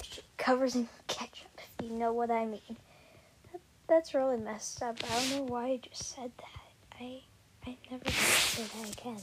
She 0.02 0.20
covers 0.36 0.74
in 0.74 0.88
ketchup, 1.06 1.48
if 1.56 1.86
you 1.86 1.94
know 1.94 2.12
what 2.12 2.30
I 2.30 2.44
mean. 2.44 2.76
That, 3.52 3.60
that's 3.88 4.14
really 4.14 4.36
messed 4.36 4.82
up. 4.82 4.98
I 5.10 5.14
don't 5.14 5.36
know 5.36 5.52
why 5.52 5.66
I 5.66 5.80
just 5.82 6.14
said 6.14 6.30
that. 6.36 7.00
I 7.00 7.22
I 7.66 7.76
never 7.90 8.10
say 8.10 8.62
that 8.62 8.98
again. 8.98 9.20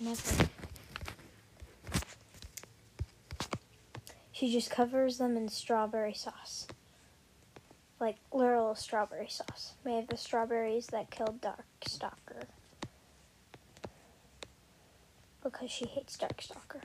Never. 0.00 0.50
She 4.36 4.52
just 4.52 4.68
covers 4.68 5.16
them 5.16 5.34
in 5.34 5.48
strawberry 5.48 6.12
sauce. 6.12 6.66
Like 7.98 8.16
literal 8.30 8.74
strawberry 8.74 9.28
sauce. 9.28 9.72
Made 9.82 10.00
of 10.00 10.08
the 10.08 10.18
strawberries 10.18 10.88
that 10.88 11.10
killed 11.10 11.40
Darkstalker. 11.40 12.44
Because 15.42 15.70
she 15.70 15.86
hates 15.86 16.18
Darkstalker. 16.18 16.82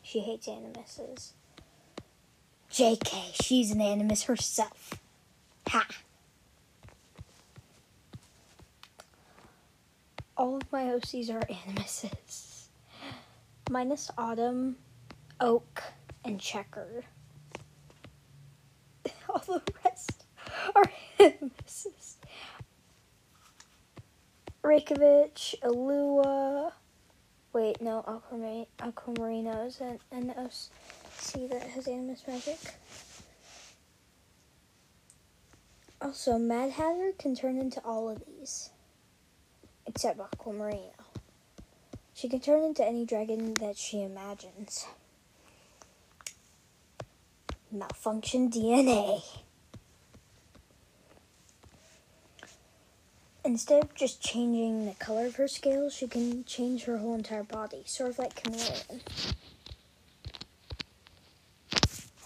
She 0.00 0.20
hates 0.20 0.48
animuses. 0.48 1.34
JK, 2.72 3.42
she's 3.42 3.72
an 3.72 3.82
animus 3.82 4.22
herself. 4.22 4.94
Ha! 5.68 5.86
All 10.34 10.56
of 10.56 10.72
my 10.72 10.84
OCs 10.84 11.28
are 11.28 11.46
animuses 11.50 12.55
minus 13.70 14.10
autumn, 14.16 14.76
oak, 15.40 15.82
and 16.24 16.40
checker. 16.40 17.04
All 19.28 19.42
the 19.46 19.62
rest 19.84 20.24
are 20.74 20.90
misses. 21.18 22.16
Reykjavik, 24.62 25.34
Alua. 25.62 26.72
Wait, 27.52 27.80
no, 27.80 28.02
Aquamarina 28.80 29.66
is 29.66 29.80
an, 29.80 29.98
an 30.10 30.34
that 31.46 31.62
has 31.62 31.86
Animus 31.86 32.22
Magic. 32.26 32.58
Also, 36.00 36.38
Mad 36.38 36.72
Hatter 36.72 37.12
can 37.18 37.34
turn 37.34 37.58
into 37.58 37.80
all 37.84 38.08
of 38.08 38.22
these, 38.26 38.70
except 39.86 40.18
Aquamarina. 40.18 40.95
She 42.16 42.30
can 42.30 42.40
turn 42.40 42.64
into 42.64 42.82
any 42.82 43.04
dragon 43.04 43.52
that 43.60 43.76
she 43.76 44.02
imagines. 44.02 44.86
Malfunction 47.70 48.50
DNA. 48.50 49.22
Instead 53.44 53.84
of 53.84 53.94
just 53.94 54.22
changing 54.22 54.86
the 54.86 54.94
color 54.94 55.26
of 55.26 55.36
her 55.36 55.46
scales, 55.46 55.92
she 55.92 56.08
can 56.08 56.42
change 56.44 56.84
her 56.84 56.96
whole 56.96 57.14
entire 57.14 57.42
body, 57.42 57.82
sort 57.84 58.08
of 58.08 58.18
like 58.18 58.42
Chameleon. 58.42 59.02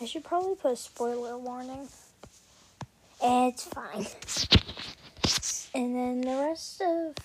I 0.01 0.05
should 0.05 0.23
probably 0.23 0.55
put 0.55 0.71
a 0.71 0.77
spoiler 0.77 1.37
warning. 1.37 1.89
It's 3.21 3.65
fine. 3.65 4.07
And 5.75 5.97
then 5.97 6.21
the 6.21 6.43
rest 6.43 6.81
of 6.81 7.17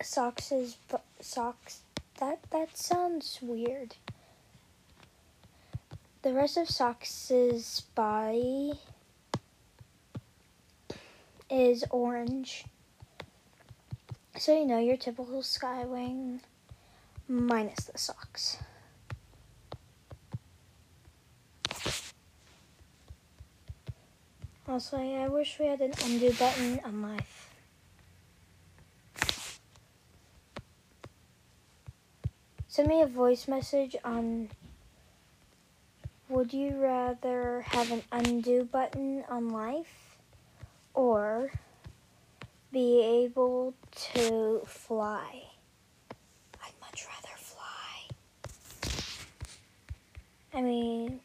Socks's 0.00 0.76
Socks 1.20 1.80
that 2.18 2.38
that 2.50 2.76
sounds 2.76 3.38
weird. 3.42 3.96
The 6.22 6.32
rest 6.32 6.56
of 6.56 6.68
Socks's 6.68 7.82
body 7.94 8.72
is 11.50 11.84
orange. 11.90 12.64
So 14.38 14.58
you 14.58 14.66
know 14.66 14.78
your 14.78 14.96
typical 14.96 15.42
Skywing 15.42 16.40
minus 17.28 17.84
the 17.84 17.98
socks. 17.98 18.58
Also, 24.66 24.96
I 24.96 25.28
wish 25.28 25.58
we 25.60 25.66
had 25.66 25.80
an 25.80 25.92
undo 26.04 26.32
button 26.32 26.80
on 26.84 26.96
my 26.96 27.18
Send 32.74 32.88
me 32.88 33.02
a 33.02 33.06
voice 33.06 33.46
message 33.46 33.94
on 34.04 34.48
would 36.28 36.52
you 36.52 36.76
rather 36.76 37.60
have 37.68 37.92
an 37.92 38.02
undo 38.10 38.64
button 38.64 39.22
on 39.28 39.50
life 39.50 40.16
or 40.92 41.52
be 42.72 43.00
able 43.00 43.74
to 44.14 44.62
fly? 44.66 45.44
I'd 46.64 46.72
much 46.80 47.06
rather 47.06 47.36
fly. 47.36 48.08
I 50.52 50.60
mean, 50.60 51.20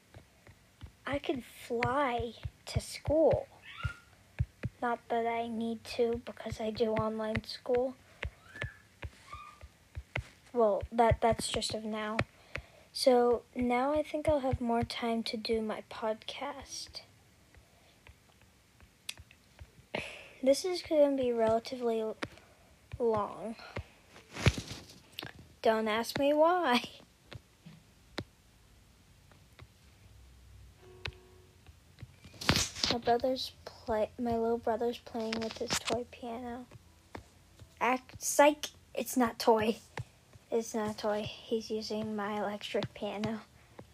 I 1.08 1.18
could 1.18 1.44
fly 1.68 2.34
to 2.68 2.80
school. 2.80 3.48
Not 4.84 5.00
that 5.10 5.26
I 5.26 5.48
need 5.48 5.84
to 5.96 6.22
because 6.26 6.62
I 6.62 6.70
do 6.70 6.92
online 6.92 7.44
school 7.44 7.96
well, 10.54 10.84
that 10.92 11.22
that's 11.22 11.48
just 11.48 11.74
of 11.74 11.84
now. 11.84 12.18
So 12.92 13.44
now 13.56 13.94
I 13.94 14.04
think 14.04 14.28
I'll 14.28 14.40
have 14.40 14.60
more 14.60 14.84
time 14.84 15.24
to 15.24 15.38
do 15.38 15.62
my 15.62 15.84
podcast. 15.90 17.02
This 20.42 20.66
is 20.66 20.82
going 20.82 21.18
to 21.18 21.22
be 21.22 21.32
relatively 21.32 22.04
long. 22.98 23.56
Don't 25.62 25.88
ask 25.88 26.18
me 26.18 26.34
why. 26.34 26.84
My 32.92 32.98
brother's 32.98 33.52
play 33.66 34.10
my 34.18 34.36
little 34.38 34.58
brother's 34.58 34.98
playing 35.00 35.36
with 35.42 35.58
his 35.58 35.70
toy 35.72 36.06
piano. 36.12 36.66
Act 37.82 38.22
psych, 38.24 38.68
it's 38.94 39.18
not 39.18 39.38
toy. 39.38 39.78
It's 40.52 40.74
not 40.74 40.92
a 40.92 40.98
toy. 40.98 41.22
He's 41.22 41.70
using 41.70 42.16
my 42.16 42.40
electric 42.40 42.94
piano 42.96 43.42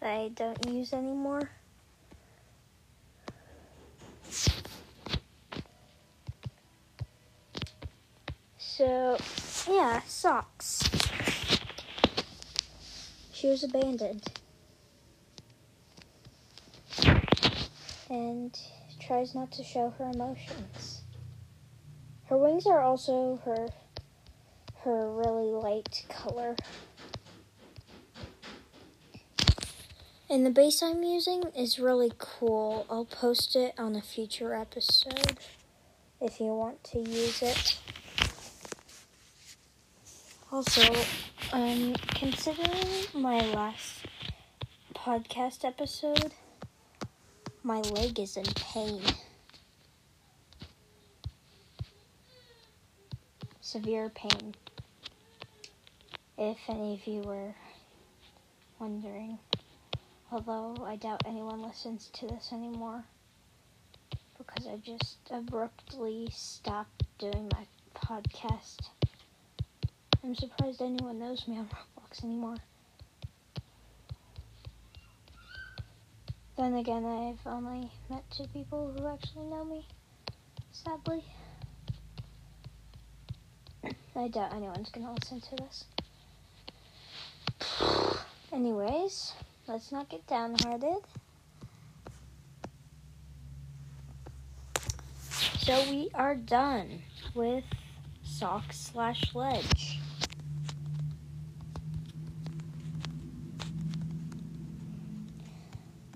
that 0.00 0.10
I 0.10 0.28
don't 0.28 0.66
use 0.66 0.94
anymore. 0.94 1.50
So, 8.56 9.18
yeah, 9.68 10.00
socks. 10.06 10.82
She 13.32 13.48
was 13.48 13.62
abandoned. 13.62 14.26
And 18.08 18.58
tries 18.98 19.34
not 19.34 19.52
to 19.52 19.62
show 19.62 19.94
her 19.98 20.10
emotions. 20.10 21.02
Her 22.24 22.36
wings 22.36 22.66
are 22.66 22.80
also 22.80 23.40
her 23.44 23.68
her 24.86 25.10
really 25.10 25.50
light 25.50 26.04
color. 26.08 26.54
And 30.30 30.46
the 30.46 30.50
bass 30.50 30.80
I'm 30.80 31.02
using 31.02 31.42
is 31.58 31.80
really 31.80 32.12
cool. 32.18 32.86
I'll 32.88 33.04
post 33.04 33.56
it 33.56 33.74
on 33.76 33.96
a 33.96 34.00
future 34.00 34.54
episode 34.54 35.38
if 36.20 36.38
you 36.38 36.54
want 36.54 36.84
to 36.84 37.00
use 37.00 37.42
it. 37.42 37.80
Also, 40.52 40.94
um, 41.52 41.94
considering 42.14 43.06
my 43.12 43.40
last 43.40 44.06
podcast 44.94 45.64
episode, 45.64 46.32
my 47.64 47.80
leg 47.80 48.20
is 48.20 48.36
in 48.36 48.44
pain. 48.54 49.02
Severe 53.60 54.10
pain. 54.10 54.54
If 56.38 56.58
any 56.68 56.94
of 56.94 57.06
you 57.06 57.22
were 57.22 57.54
wondering. 58.78 59.38
Although 60.30 60.84
I 60.84 60.96
doubt 60.96 61.22
anyone 61.24 61.62
listens 61.62 62.10
to 62.14 62.26
this 62.26 62.50
anymore. 62.52 63.04
Because 64.36 64.66
I 64.66 64.76
just 64.76 65.16
abruptly 65.30 66.28
stopped 66.30 67.04
doing 67.18 67.48
my 67.52 67.66
podcast. 67.94 68.90
I'm 70.22 70.34
surprised 70.34 70.82
anyone 70.82 71.18
knows 71.18 71.48
me 71.48 71.56
on 71.56 71.68
Roblox 71.68 72.22
anymore. 72.22 72.56
Then 76.58 76.74
again, 76.74 77.04
I've 77.04 77.46
only 77.46 77.90
met 78.10 78.24
two 78.30 78.46
people 78.52 78.92
who 78.92 79.06
actually 79.06 79.46
know 79.46 79.64
me, 79.64 79.86
sadly. 80.72 81.24
I 84.16 84.28
doubt 84.28 84.54
anyone's 84.54 84.90
gonna 84.90 85.14
listen 85.14 85.40
to 85.40 85.56
this. 85.56 85.84
Anyways, 88.52 89.32
let's 89.66 89.90
not 89.90 90.08
get 90.08 90.26
downhearted. 90.26 91.02
So 95.58 95.90
we 95.90 96.10
are 96.14 96.36
done 96.36 97.02
with 97.34 97.64
sock 98.22 98.72
slash 98.72 99.34
ledge. 99.34 99.98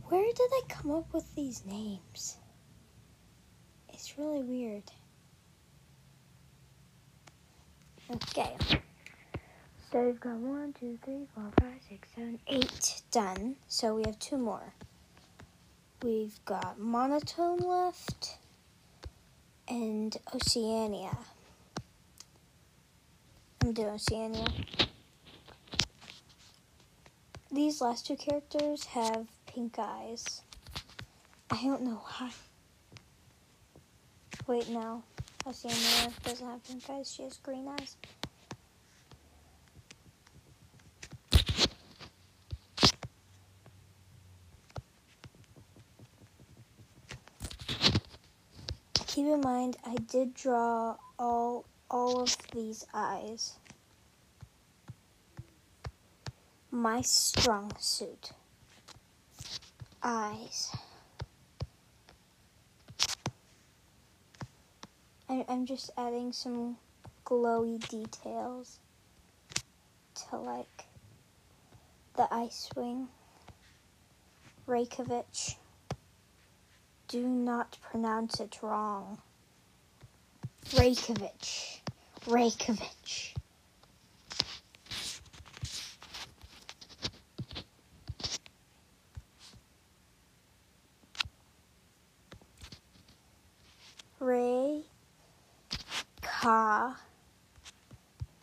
Where 0.08 0.24
did 0.32 0.50
I 0.52 0.62
come 0.68 0.92
up 0.92 1.12
with 1.12 1.34
these 1.34 1.64
names? 1.66 2.36
It's 3.88 4.16
really 4.16 4.42
weird. 4.42 4.84
Okay. 8.12 8.56
So 9.90 10.04
we've 10.04 10.20
got 10.20 10.36
one, 10.36 10.72
two, 10.78 11.00
three, 11.04 11.26
four, 11.34 11.50
five, 11.58 11.80
six, 11.88 12.08
seven, 12.14 12.38
eight 12.46 13.02
done. 13.10 13.56
So 13.66 13.96
we 13.96 14.04
have 14.06 14.20
two 14.20 14.38
more. 14.38 14.72
We've 16.00 16.38
got 16.44 16.78
monotone 16.78 17.58
left 17.58 18.38
and 19.66 20.16
Oceania. 20.32 21.18
I'm 23.60 23.72
doing 23.72 23.88
Oceania. 23.88 24.46
These 27.50 27.80
last 27.80 28.06
two 28.06 28.14
characters 28.14 28.84
have 28.84 29.26
pink 29.46 29.74
eyes. 29.76 30.42
I 31.50 31.64
don't 31.64 31.82
know 31.82 32.00
why. 32.04 32.30
Wait, 34.46 34.68
no. 34.68 35.02
Oceania 35.44 36.12
doesn't 36.22 36.46
have 36.46 36.62
pink 36.62 36.88
eyes, 36.88 37.12
she 37.12 37.24
has 37.24 37.38
green 37.38 37.66
eyes. 37.66 37.96
Keep 49.20 49.34
in 49.34 49.40
mind, 49.42 49.76
I 49.84 49.96
did 49.96 50.32
draw 50.32 50.96
all 51.18 51.66
all 51.90 52.22
of 52.22 52.34
these 52.54 52.86
eyes. 52.94 53.58
My 56.70 57.02
strong 57.02 57.70
suit. 57.78 58.30
Eyes. 60.02 60.74
I'm 65.28 65.66
just 65.66 65.90
adding 65.98 66.32
some 66.32 66.78
glowy 67.26 67.78
details 67.90 68.78
to 70.14 70.36
like 70.38 70.86
the 72.16 72.26
ice 72.32 72.70
wing. 72.74 73.08
Reykjavik. 74.66 75.58
Do 77.10 77.26
not 77.26 77.76
pronounce 77.82 78.38
it 78.38 78.62
wrong. 78.62 79.18
Reykjavik. 80.78 81.82
Reykjavik. 82.28 83.34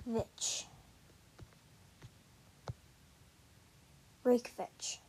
Vich. 0.05 0.65
Reykjavik. 4.25 4.99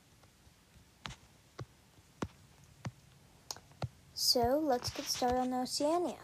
So 4.31 4.61
let's 4.63 4.91
get 4.91 5.07
started 5.07 5.39
on 5.39 5.55
Oceania. 5.55 6.19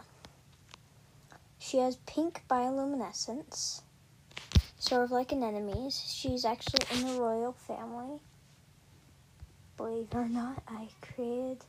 She 1.57 1.79
has 1.79 1.95
pink 2.05 2.43
bioluminescence, 2.47 3.81
sort 4.77 5.05
of 5.05 5.09
like 5.09 5.33
anemones. 5.33 5.99
She's 6.07 6.45
actually 6.45 6.85
in 6.91 7.07
the 7.07 7.19
royal 7.19 7.53
family. 7.53 8.19
Believe 9.75 10.09
it 10.11 10.15
or 10.15 10.29
not, 10.29 10.61
I 10.67 10.89
created, 11.01 11.65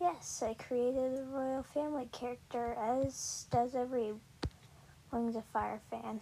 yes, 0.00 0.42
I 0.44 0.54
created 0.54 1.20
a 1.20 1.22
royal 1.30 1.62
family 1.62 2.08
character, 2.10 2.74
as 2.74 3.46
does 3.52 3.76
every 3.76 4.14
Wings 5.12 5.36
of 5.36 5.44
Fire 5.52 5.80
fan. 5.88 6.20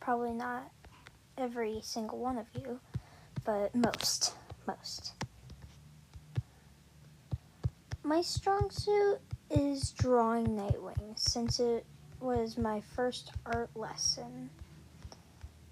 Probably 0.00 0.32
not 0.32 0.70
every 1.36 1.80
single 1.82 2.16
one 2.16 2.38
of 2.38 2.46
you, 2.54 2.80
but 3.44 3.74
most, 3.74 4.32
most. 4.66 5.12
My 8.06 8.22
strong 8.22 8.70
suit 8.70 9.18
is 9.50 9.90
drawing 9.90 10.46
Nightwing 10.46 11.18
since 11.18 11.58
it 11.58 11.84
was 12.20 12.56
my 12.56 12.80
first 12.94 13.32
art 13.44 13.68
lesson. 13.74 14.48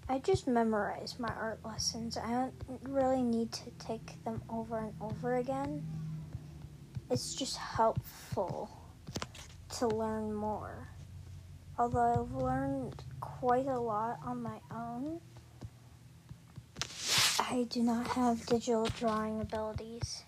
I 0.09 0.19
just 0.19 0.45
memorize 0.45 1.15
my 1.17 1.29
art 1.29 1.59
lessons. 1.63 2.17
I 2.17 2.29
don't 2.29 2.53
really 2.89 3.21
need 3.21 3.53
to 3.53 3.71
take 3.79 4.21
them 4.25 4.43
over 4.49 4.79
and 4.79 4.93
over 4.99 5.37
again. 5.37 5.87
It's 7.09 7.35
just 7.35 7.55
helpful 7.55 8.69
to 9.77 9.87
learn 9.87 10.33
more. 10.33 10.89
Although 11.79 12.25
I've 12.25 12.33
learned 12.33 13.01
quite 13.21 13.67
a 13.67 13.79
lot 13.79 14.19
on 14.25 14.43
my 14.43 14.59
own, 14.71 15.21
I 17.39 17.65
do 17.69 17.81
not 17.81 18.07
have 18.09 18.45
digital 18.45 18.87
drawing 18.87 19.39
abilities 19.39 20.23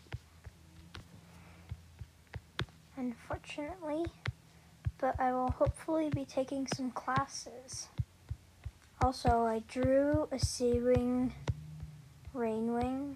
unfortunately, 2.98 4.06
but 4.98 5.20
I 5.20 5.32
will 5.32 5.52
hopefully 5.52 6.10
be 6.10 6.26
taking 6.26 6.68
some 6.68 6.92
classes. 6.92 7.88
Also, 9.02 9.46
I 9.46 9.62
drew 9.68 10.28
a 10.32 10.40
sea 10.40 10.80
wing 10.80 11.34
rainwing 12.36 13.16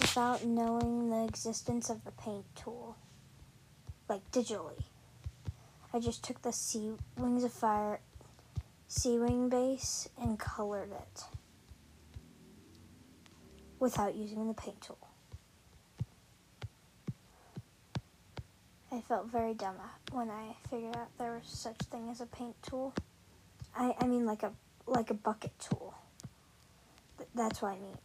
without 0.00 0.44
knowing 0.44 1.10
the 1.10 1.24
existence 1.24 1.90
of 1.90 2.04
the 2.04 2.12
paint 2.12 2.44
tool, 2.56 2.96
like 4.08 4.28
digitally. 4.32 4.84
I 5.92 6.00
just 6.00 6.24
took 6.24 6.42
the 6.42 6.52
sea 6.52 6.92
wings 7.16 7.44
of 7.44 7.52
fire 7.52 8.00
sea 8.88 9.18
wing 9.18 9.50
base 9.50 10.08
and 10.20 10.38
colored 10.38 10.90
it 10.90 11.24
without 13.78 14.14
using 14.14 14.48
the 14.48 14.54
paint 14.54 14.80
tool. 14.80 15.07
I 18.90 19.00
felt 19.02 19.26
very 19.26 19.52
dumb 19.52 19.76
when 20.12 20.30
I 20.30 20.56
figured 20.70 20.96
out 20.96 21.16
there 21.18 21.32
was 21.32 21.46
such 21.46 21.76
thing 21.90 22.08
as 22.10 22.22
a 22.22 22.26
paint 22.26 22.56
tool. 22.62 22.94
I, 23.76 23.94
I 24.00 24.06
mean 24.06 24.24
like 24.24 24.42
a 24.42 24.52
like 24.86 25.10
a 25.10 25.14
bucket 25.14 25.52
tool. 25.58 25.94
Th- 27.18 27.28
that's 27.34 27.60
what 27.60 27.72
I 27.72 27.78
mean. 27.78 27.98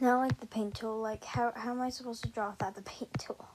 Not 0.00 0.18
like 0.18 0.40
the 0.40 0.46
paint 0.46 0.74
tool. 0.74 1.00
Like 1.00 1.24
how 1.24 1.52
how 1.54 1.70
am 1.70 1.80
I 1.80 1.90
supposed 1.90 2.24
to 2.24 2.28
draw 2.28 2.50
without 2.50 2.74
the 2.74 2.82
paint 2.82 3.12
tool? 3.20 3.46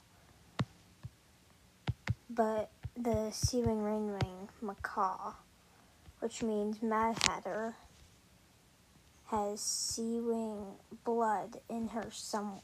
But 2.30 2.70
the 2.96 3.30
Seawing 3.30 3.82
Rainwing 3.82 4.48
macaw, 4.62 5.34
which 6.20 6.42
means 6.42 6.82
Mad 6.82 7.18
Hatter, 7.26 7.74
has 9.26 9.60
sea 9.60 10.20
wing 10.20 10.76
blood 11.04 11.60
in 11.68 11.88
her 11.88 12.08
some 12.10 12.60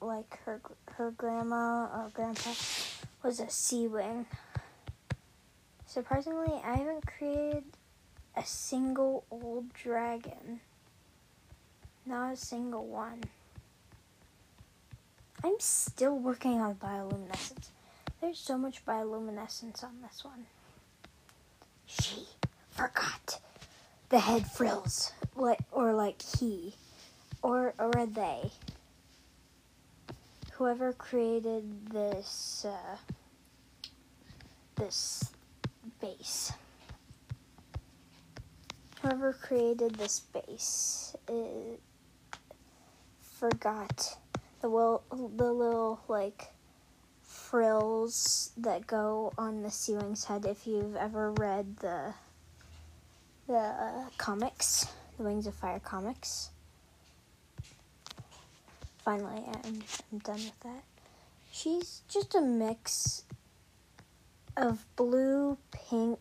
like 0.00 0.38
her 0.44 0.60
her 0.92 1.10
grandma 1.10 1.86
or 1.86 2.10
grandpa 2.12 2.50
was 3.22 3.40
a 3.40 3.50
sea 3.50 3.86
wing. 3.86 4.26
Surprisingly, 5.86 6.60
I 6.64 6.76
haven't 6.76 7.06
created 7.06 7.64
a 8.36 8.44
single 8.44 9.24
old 9.30 9.72
dragon. 9.72 10.60
Not 12.06 12.32
a 12.32 12.36
single 12.36 12.86
one. 12.86 13.24
I'm 15.42 15.60
still 15.60 16.18
working 16.18 16.60
on 16.60 16.74
bioluminescence. 16.74 17.68
There's 18.20 18.38
so 18.38 18.56
much 18.56 18.84
bioluminescence 18.84 19.84
on 19.84 20.00
this 20.02 20.24
one. 20.24 20.46
She 21.86 22.26
forgot 22.70 23.40
the 24.08 24.20
head 24.20 24.46
frills, 24.46 25.12
like 25.36 25.60
or 25.70 25.92
like 25.92 26.22
he, 26.22 26.74
or 27.42 27.74
or 27.78 28.06
they. 28.06 28.50
Whoever 30.56 30.92
created 30.92 31.90
this 31.90 32.64
uh, 32.68 32.96
this 34.76 35.32
base. 36.00 36.52
Whoever 39.02 39.32
created 39.32 39.96
this 39.96 40.20
base 40.20 41.16
forgot 43.44 44.16
the 44.62 44.70
will 44.70 45.02
the 45.10 45.52
little 45.52 46.00
like 46.08 46.52
frills 47.20 48.52
that 48.56 48.86
go 48.86 49.32
on 49.36 49.62
the 49.62 49.70
Seawing's 49.70 50.24
head. 50.24 50.46
If 50.46 50.66
you've 50.66 50.96
ever 50.96 51.32
read 51.32 51.76
the 51.78 52.14
the 53.46 53.58
uh, 53.58 54.04
comics, 54.16 54.86
the 55.18 55.24
Wings 55.24 55.46
of 55.46 55.54
Fire 55.54 55.80
comics. 55.80 56.50
Finally, 59.04 59.42
I'm, 59.64 59.82
I'm 60.12 60.18
done 60.18 60.36
with 60.36 60.60
that. 60.60 60.82
She's 61.52 62.00
just 62.08 62.34
a 62.34 62.40
mix 62.40 63.24
of 64.56 64.86
blue, 64.96 65.58
pink, 65.72 66.18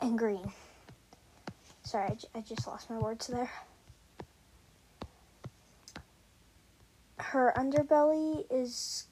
and 0.00 0.18
green. 0.18 0.52
Sorry, 1.82 2.10
I, 2.10 2.14
j- 2.14 2.28
I 2.34 2.40
just 2.42 2.66
lost 2.66 2.90
my 2.90 2.98
words 2.98 3.26
there. 3.28 3.50
Her 7.18 7.52
underbelly 7.56 8.44
is 8.50 9.06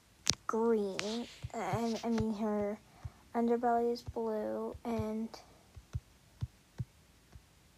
green, 0.45 1.25
and 1.53 1.99
I 2.03 2.09
mean 2.09 2.33
her 2.35 2.77
underbelly 3.35 3.91
is 3.91 4.01
blue, 4.03 4.75
and 4.85 5.29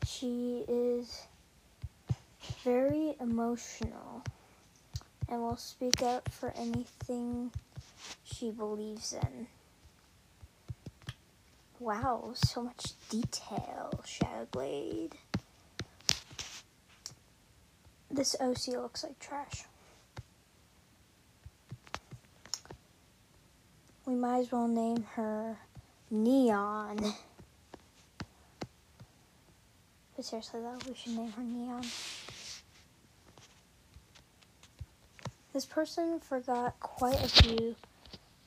she 0.06 0.65
is 0.67 1.27
very 2.63 3.15
emotional 3.19 4.23
and 5.30 5.41
will 5.41 5.58
speak 5.58 6.01
out 6.01 6.32
for 6.32 6.54
anything 6.58 7.51
she 8.23 8.51
believes 8.51 9.13
in. 9.13 9.47
Wow, 11.80 12.34
so 12.36 12.62
much 12.62 12.93
detail, 13.10 14.04
Shadowblade. 14.06 15.13
This 18.12 18.36
OC 18.39 18.67
looks 18.67 19.04
like 19.04 19.17
trash. 19.19 19.63
We 24.06 24.15
might 24.15 24.39
as 24.39 24.51
well 24.51 24.67
name 24.67 25.06
her 25.15 25.58
Neon. 26.10 26.97
But 30.15 30.25
seriously 30.25 30.60
though, 30.60 30.77
we 30.88 30.93
should 30.93 31.15
name 31.15 31.32
her 31.32 31.41
Neon. 31.41 31.86
This 35.53 35.65
person 35.65 36.21
forgot 36.21 36.79
quite 36.79 37.21
a 37.21 37.27
few 37.27 37.75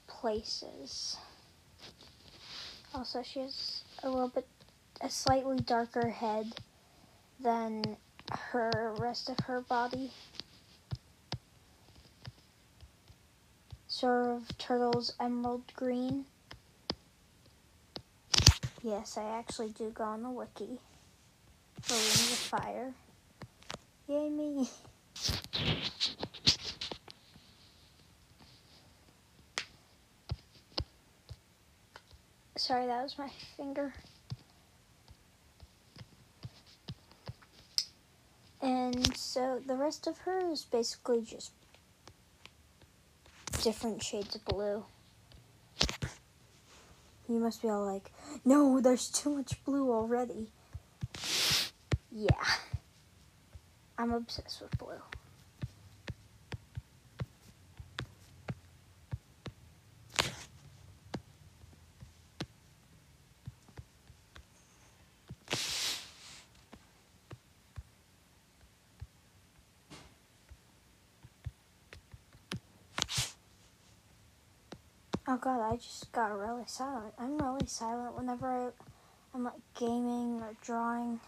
places. 0.07 1.19
Also, 2.95 3.23
she 3.23 3.41
has 3.41 3.83
a 4.03 4.09
little 4.09 4.29
bit, 4.29 4.47
a 5.03 5.11
slightly 5.11 5.59
darker 5.59 6.09
head 6.09 6.47
than 7.39 7.99
her 8.33 8.95
rest 8.99 9.29
of 9.29 9.39
her 9.41 9.61
body. 9.61 10.13
Sort 13.87 14.31
of 14.31 14.57
turtle's 14.57 15.13
emerald 15.21 15.65
green. 15.77 16.25
Yes, 18.83 19.19
I 19.19 19.25
actually 19.39 19.71
do 19.71 19.91
go 19.91 20.05
on 20.05 20.23
the 20.23 20.31
wiki 20.31 20.81
Wings 21.91 22.33
of 22.33 22.39
Fire. 22.39 22.95
Yay 24.09 24.31
me! 24.31 24.71
Sorry, 32.67 32.87
that 32.87 33.03
was 33.03 33.19
my 33.19 33.29
finger. 33.59 33.93
And 38.63 39.15
so 39.15 39.61
the 39.67 39.75
rest 39.77 40.07
of 40.07 40.17
her 40.21 40.51
is 40.51 40.65
basically 40.65 41.21
just 41.21 41.53
different 43.61 44.03
shades 44.03 44.35
of 44.35 44.47
blue. 44.47 44.87
You 47.29 47.39
must 47.39 47.61
be 47.61 47.69
all 47.69 47.85
like, 47.85 48.11
no, 48.47 48.81
there's 48.81 49.11
too 49.11 49.37
much 49.37 49.63
blue 49.67 49.93
already. 49.93 50.49
Yeah. 52.11 52.31
I'm 53.99 54.11
obsessed 54.11 54.63
with 54.63 54.79
blue. 54.79 55.03
Oh 75.27 75.39
god, 75.39 75.73
I 75.73 75.77
just 75.77 76.13
got 76.13 76.39
really 76.39 76.65
silent. 76.67 77.15
I'm 77.19 77.39
really 77.39 77.67
silent 77.67 78.15
whenever 78.15 78.47
I, 78.47 78.69
I'm 79.35 79.45
like 79.45 79.55
gaming 79.75 80.43
or 80.43 80.55
drawing. 80.63 81.19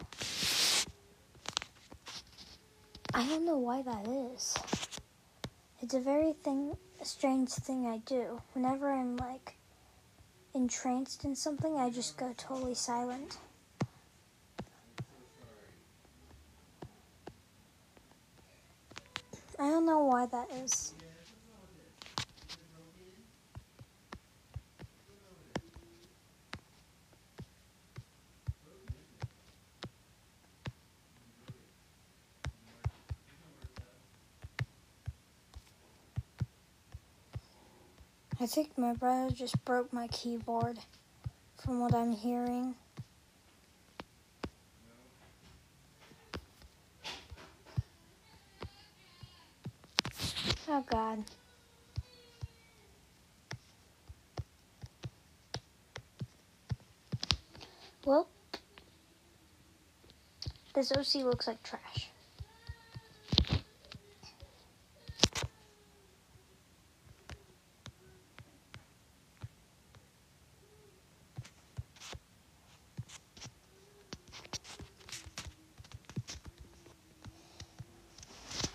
I 3.14 3.26
don't 3.26 3.46
know 3.46 3.56
why 3.56 3.80
that 3.80 4.06
is. 4.06 4.54
It's 5.80 5.94
a 5.94 6.00
very 6.00 6.34
thing, 6.34 6.76
a 7.00 7.06
strange 7.06 7.48
thing 7.48 7.86
I 7.86 7.98
do. 8.04 8.42
Whenever 8.52 8.92
I'm 8.92 9.16
like 9.16 9.56
entranced 10.54 11.24
in 11.24 11.34
something, 11.34 11.78
I 11.78 11.88
just 11.88 12.18
go 12.18 12.34
totally 12.36 12.74
silent. 12.74 13.38
I 19.58 19.70
don't 19.70 19.86
know 19.86 20.04
why 20.04 20.26
that 20.26 20.50
is. 20.50 20.92
I 38.46 38.48
think 38.48 38.78
my 38.78 38.92
brother 38.92 39.34
just 39.34 39.64
broke 39.64 39.92
my 39.92 40.06
keyboard 40.06 40.78
from 41.60 41.80
what 41.80 41.92
I'm 41.92 42.12
hearing. 42.12 42.76
Oh 50.68 50.84
god. 50.88 51.24
Well, 58.04 58.28
this 60.72 60.92
OC 60.92 61.24
looks 61.24 61.48
like 61.48 61.60
trash. 61.64 62.10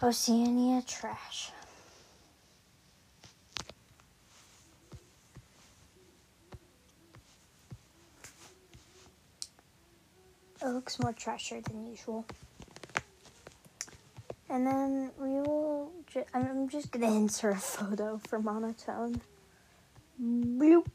Oceania 0.04 0.82
trash. 0.88 1.52
It 10.60 10.68
looks 10.68 11.00
more 11.00 11.14
trashier 11.14 11.64
than 11.64 11.86
usual. 11.88 12.26
And 14.50 14.66
then 14.66 15.12
we 15.20 15.30
will. 15.30 15.92
Ju- 16.12 16.26
I'm 16.34 16.68
just 16.68 16.92
gonna 16.92 17.08
insert 17.16 17.58
a 17.58 17.60
photo 17.60 18.20
for 18.28 18.40
monotone. 18.40 19.22
Bloop. 20.22 20.88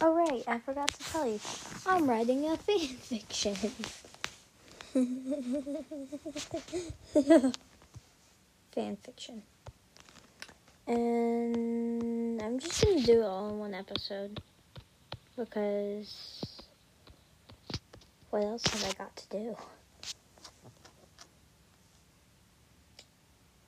Oh 0.00 0.14
right, 0.14 0.42
I 0.48 0.58
forgot 0.58 0.88
to 0.88 1.12
tell 1.12 1.26
you. 1.26 1.38
I'm 1.86 2.08
writing 2.08 2.48
a 2.48 2.56
fan 2.56 2.78
fiction. 2.88 3.56
fan 8.72 8.98
fiction. 9.02 9.42
And 10.86 12.42
I'm 12.42 12.58
just 12.58 12.84
gonna 12.84 13.00
do 13.00 13.22
it 13.22 13.24
all 13.24 13.48
in 13.48 13.58
one 13.58 13.72
episode 13.72 14.42
because 15.34 16.60
what 18.28 18.42
else 18.42 18.66
have 18.66 18.84
I 18.84 18.92
got 18.92 19.16
to 19.16 19.28
do? 19.30 19.56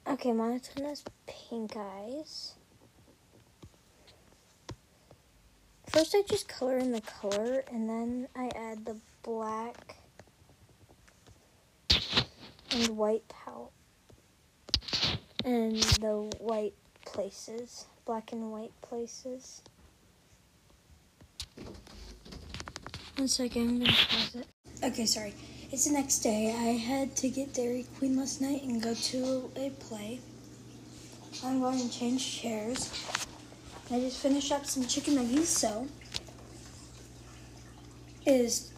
Okay, 0.06 0.32
monotone 0.32 0.84
has 0.84 1.04
pink 1.26 1.74
eyes. 1.74 2.52
First, 5.88 6.14
I 6.14 6.20
just 6.28 6.48
color 6.48 6.76
in 6.76 6.92
the 6.92 7.00
color, 7.00 7.64
and 7.72 7.88
then 7.88 8.28
I 8.36 8.50
add 8.54 8.84
the 8.84 8.98
black 9.22 10.03
and 12.74 12.96
white 12.96 13.22
palette 13.28 13.70
and 15.44 15.76
the 15.76 16.30
white 16.40 16.74
places, 17.06 17.86
black 18.04 18.32
and 18.32 18.50
white 18.50 18.72
places. 18.82 19.62
One 23.16 23.28
second, 23.28 23.68
I'm 23.68 23.78
gonna 23.80 23.92
pause 23.92 24.34
it. 24.34 24.46
Okay, 24.82 25.06
sorry. 25.06 25.34
It's 25.70 25.86
the 25.86 25.92
next 25.92 26.18
day. 26.20 26.52
I 26.52 26.72
had 26.72 27.16
to 27.16 27.28
get 27.28 27.54
Dairy 27.54 27.86
Queen 27.98 28.16
last 28.16 28.40
night 28.40 28.62
and 28.62 28.82
go 28.82 28.94
to 28.94 29.50
a 29.56 29.70
play. 29.70 30.20
I'm 31.44 31.60
going 31.60 31.78
to 31.78 31.90
change 31.90 32.40
chairs. 32.40 32.90
I 33.90 34.00
just 34.00 34.18
finished 34.18 34.50
up 34.52 34.66
some 34.66 34.86
chicken 34.86 35.16
nuggets, 35.16 35.48
so 35.48 35.88
it 38.24 38.32
is 38.32 38.72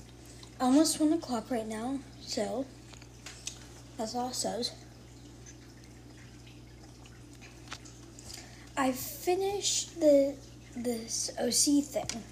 almost 0.60 0.98
one 0.98 1.12
o'clock 1.12 1.50
right 1.50 1.66
now. 1.66 1.98
So 2.20 2.66
that's 3.96 4.14
also. 4.14 4.62
I 8.76 8.92
finished 8.92 10.00
the 10.00 10.34
this 10.76 11.30
OC 11.40 11.82
thing. 11.84 12.22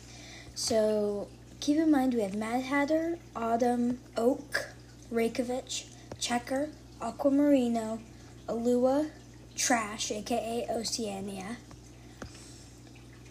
So 0.55 1.29
keep 1.61 1.79
in 1.79 1.91
mind 1.91 2.15
we 2.15 2.21
have 2.21 2.35
Mad 2.35 2.63
Hatter, 2.63 3.19
Autumn, 3.35 4.01
Oak, 4.17 4.69
Reykjavik, 5.11 5.87
Checker, 6.19 6.69
Aquamarino, 7.01 8.01
Alua, 8.47 9.11
Trash, 9.57 10.13
aka 10.13 10.67
Oceania, 10.71 11.57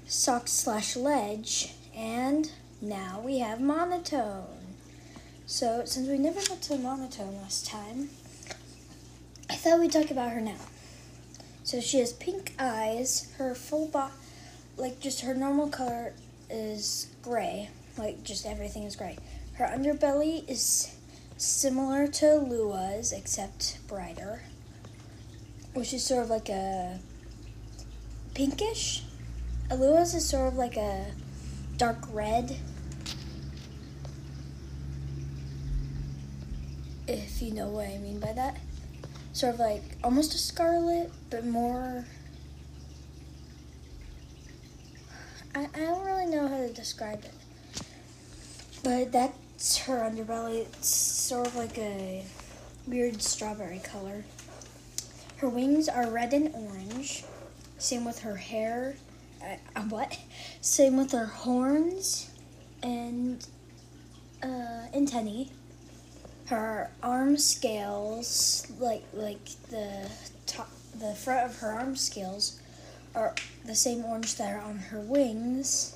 Sock 0.08 0.48
slash 0.48 0.96
Ledge, 0.96 1.76
and 1.96 2.52
now 2.82 3.22
we 3.24 3.40
have 3.40 3.62
Monotone. 3.62 4.76
So 5.46 5.84
since 5.86 6.08
we 6.08 6.18
never 6.18 6.40
got 6.42 6.62
to 6.64 6.78
Monotone 6.78 7.36
last 7.42 7.68
time, 7.68 8.10
I 9.50 9.56
thought 9.56 9.80
we'd 9.80 9.92
talk 9.92 10.12
about 10.12 10.32
her 10.32 10.42
now. 10.42 10.56
So 11.64 11.80
she 11.80 12.00
has 12.00 12.14
pink 12.14 12.54
eyes. 12.60 13.32
Her 13.38 13.56
full 13.56 13.88
body, 13.88 14.14
like 14.78 15.00
just 15.00 15.22
her 15.22 15.34
normal 15.34 15.70
color, 15.70 16.14
is 16.50 17.08
gray. 17.22 17.70
Like 17.98 18.24
just 18.24 18.46
everything 18.46 18.84
is 18.84 18.96
gray. 18.96 19.18
Her 19.54 19.66
underbelly 19.66 20.48
is 20.50 20.96
similar 21.38 22.08
to 22.08 22.38
Lua's, 22.38 23.12
except 23.12 23.80
brighter, 23.88 24.42
which 25.74 25.94
is 25.94 26.04
sort 26.04 26.24
of 26.24 26.30
like 26.30 26.50
a 26.50 27.00
pinkish. 28.34 29.04
Alua's 29.70 30.14
is 30.14 30.28
sort 30.28 30.48
of 30.48 30.56
like 30.56 30.78
a 30.78 31.06
dark 31.78 31.98
red. 32.12 32.58
If 37.08 37.42
you 37.42 37.54
know 37.54 37.68
what 37.68 37.88
I 37.88 37.98
mean 37.98 38.20
by 38.20 38.32
that 38.34 38.58
sort 39.34 39.56
of 39.56 39.60
like 39.60 39.82
almost 40.04 40.34
a 40.36 40.38
scarlet, 40.38 41.12
but 41.30 41.46
more. 41.46 42.06
I, 45.56 45.68
I 45.74 45.80
don't 45.80 46.06
really 46.06 46.28
know 46.28 46.48
how 46.48 46.58
to 46.58 46.72
describe 46.72 47.24
it. 47.26 47.34
But 48.84 49.12
that's 49.12 49.78
her 49.78 50.00
underbelly. 50.10 50.62
It's 50.62 50.88
sort 50.88 51.48
of 51.48 51.56
like 51.56 51.78
a 51.78 52.24
weird 52.88 53.22
strawberry 53.22 53.80
color. 53.80 54.24
Her 55.38 55.50
wings 55.50 55.90
are 55.90 56.10
red 56.10 56.34
and 56.34 56.54
orange. 56.54 57.24
Same 57.78 58.06
with 58.06 58.20
her 58.20 58.36
hair. 58.36 58.96
Uh, 59.42 59.56
uh, 59.76 59.82
what? 59.84 60.18
Same 60.62 60.98
with 60.98 61.12
her 61.12 61.26
horns 61.26 62.30
and 62.82 63.46
uh, 64.42 64.88
antennae 64.94 65.50
her 66.48 66.92
arm 67.02 67.38
scales, 67.38 68.68
like 68.80 69.04
like 69.14 69.46
the 69.70 70.10
top, 70.46 70.70
the 70.98 71.14
front 71.16 71.50
of 71.50 71.58
her 71.60 71.72
arm 71.72 71.96
scales, 71.96 72.60
are 73.16 73.36
the 73.66 73.76
same 73.76 74.04
orange 74.06 74.36
that 74.36 74.54
are 74.54 74.62
on 74.62 74.78
her 74.78 75.00
wings, 75.00 75.96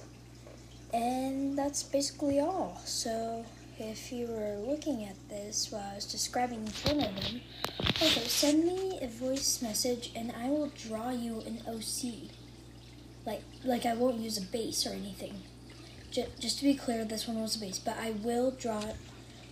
and 0.93 1.57
that's 1.57 1.83
basically 1.83 2.39
all. 2.39 2.81
So 2.85 3.45
if 3.79 4.11
you 4.11 4.27
were 4.27 4.55
looking 4.67 5.03
at 5.03 5.15
this 5.29 5.71
while 5.71 5.91
I 5.91 5.95
was 5.95 6.05
describing 6.05 6.67
each 6.67 6.85
one 6.85 7.03
of 7.03 7.15
them, 7.15 7.41
okay, 8.01 8.27
send 8.27 8.65
me 8.65 8.99
a 9.01 9.07
voice 9.07 9.61
message 9.61 10.11
and 10.15 10.31
I 10.31 10.49
will 10.49 10.71
draw 10.87 11.11
you 11.11 11.41
an 11.45 11.61
OC. 11.67 12.31
Like 13.25 13.43
like 13.63 13.85
I 13.85 13.93
won't 13.93 14.19
use 14.19 14.37
a 14.37 14.45
base 14.45 14.87
or 14.87 14.91
anything. 14.91 15.41
Just, 16.09 16.39
just 16.39 16.59
to 16.59 16.63
be 16.63 16.73
clear, 16.73 17.03
this 17.03 17.27
one 17.27 17.41
was 17.41 17.57
a 17.57 17.59
base, 17.59 17.79
but 17.79 17.97
I 17.99 18.11
will 18.11 18.51
draw 18.51 18.81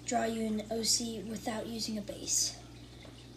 draw 0.06 0.26
you 0.26 0.46
an 0.46 0.62
OC 0.72 1.28
without 1.30 1.66
using 1.68 1.98
a 1.98 2.02
base. 2.02 2.56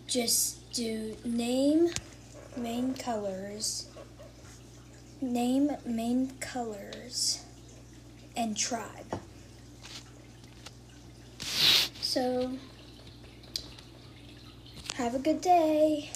Just 0.07 0.73
do 0.73 1.17
name, 1.25 1.89
main 2.57 2.95
colors, 2.95 3.89
name, 5.21 5.71
main 5.87 6.33
colors, 6.41 7.43
and 8.37 8.57
tribe. 8.57 9.21
So, 12.01 12.53
have 14.95 15.15
a 15.15 15.19
good 15.19 15.41
day. 15.41 16.11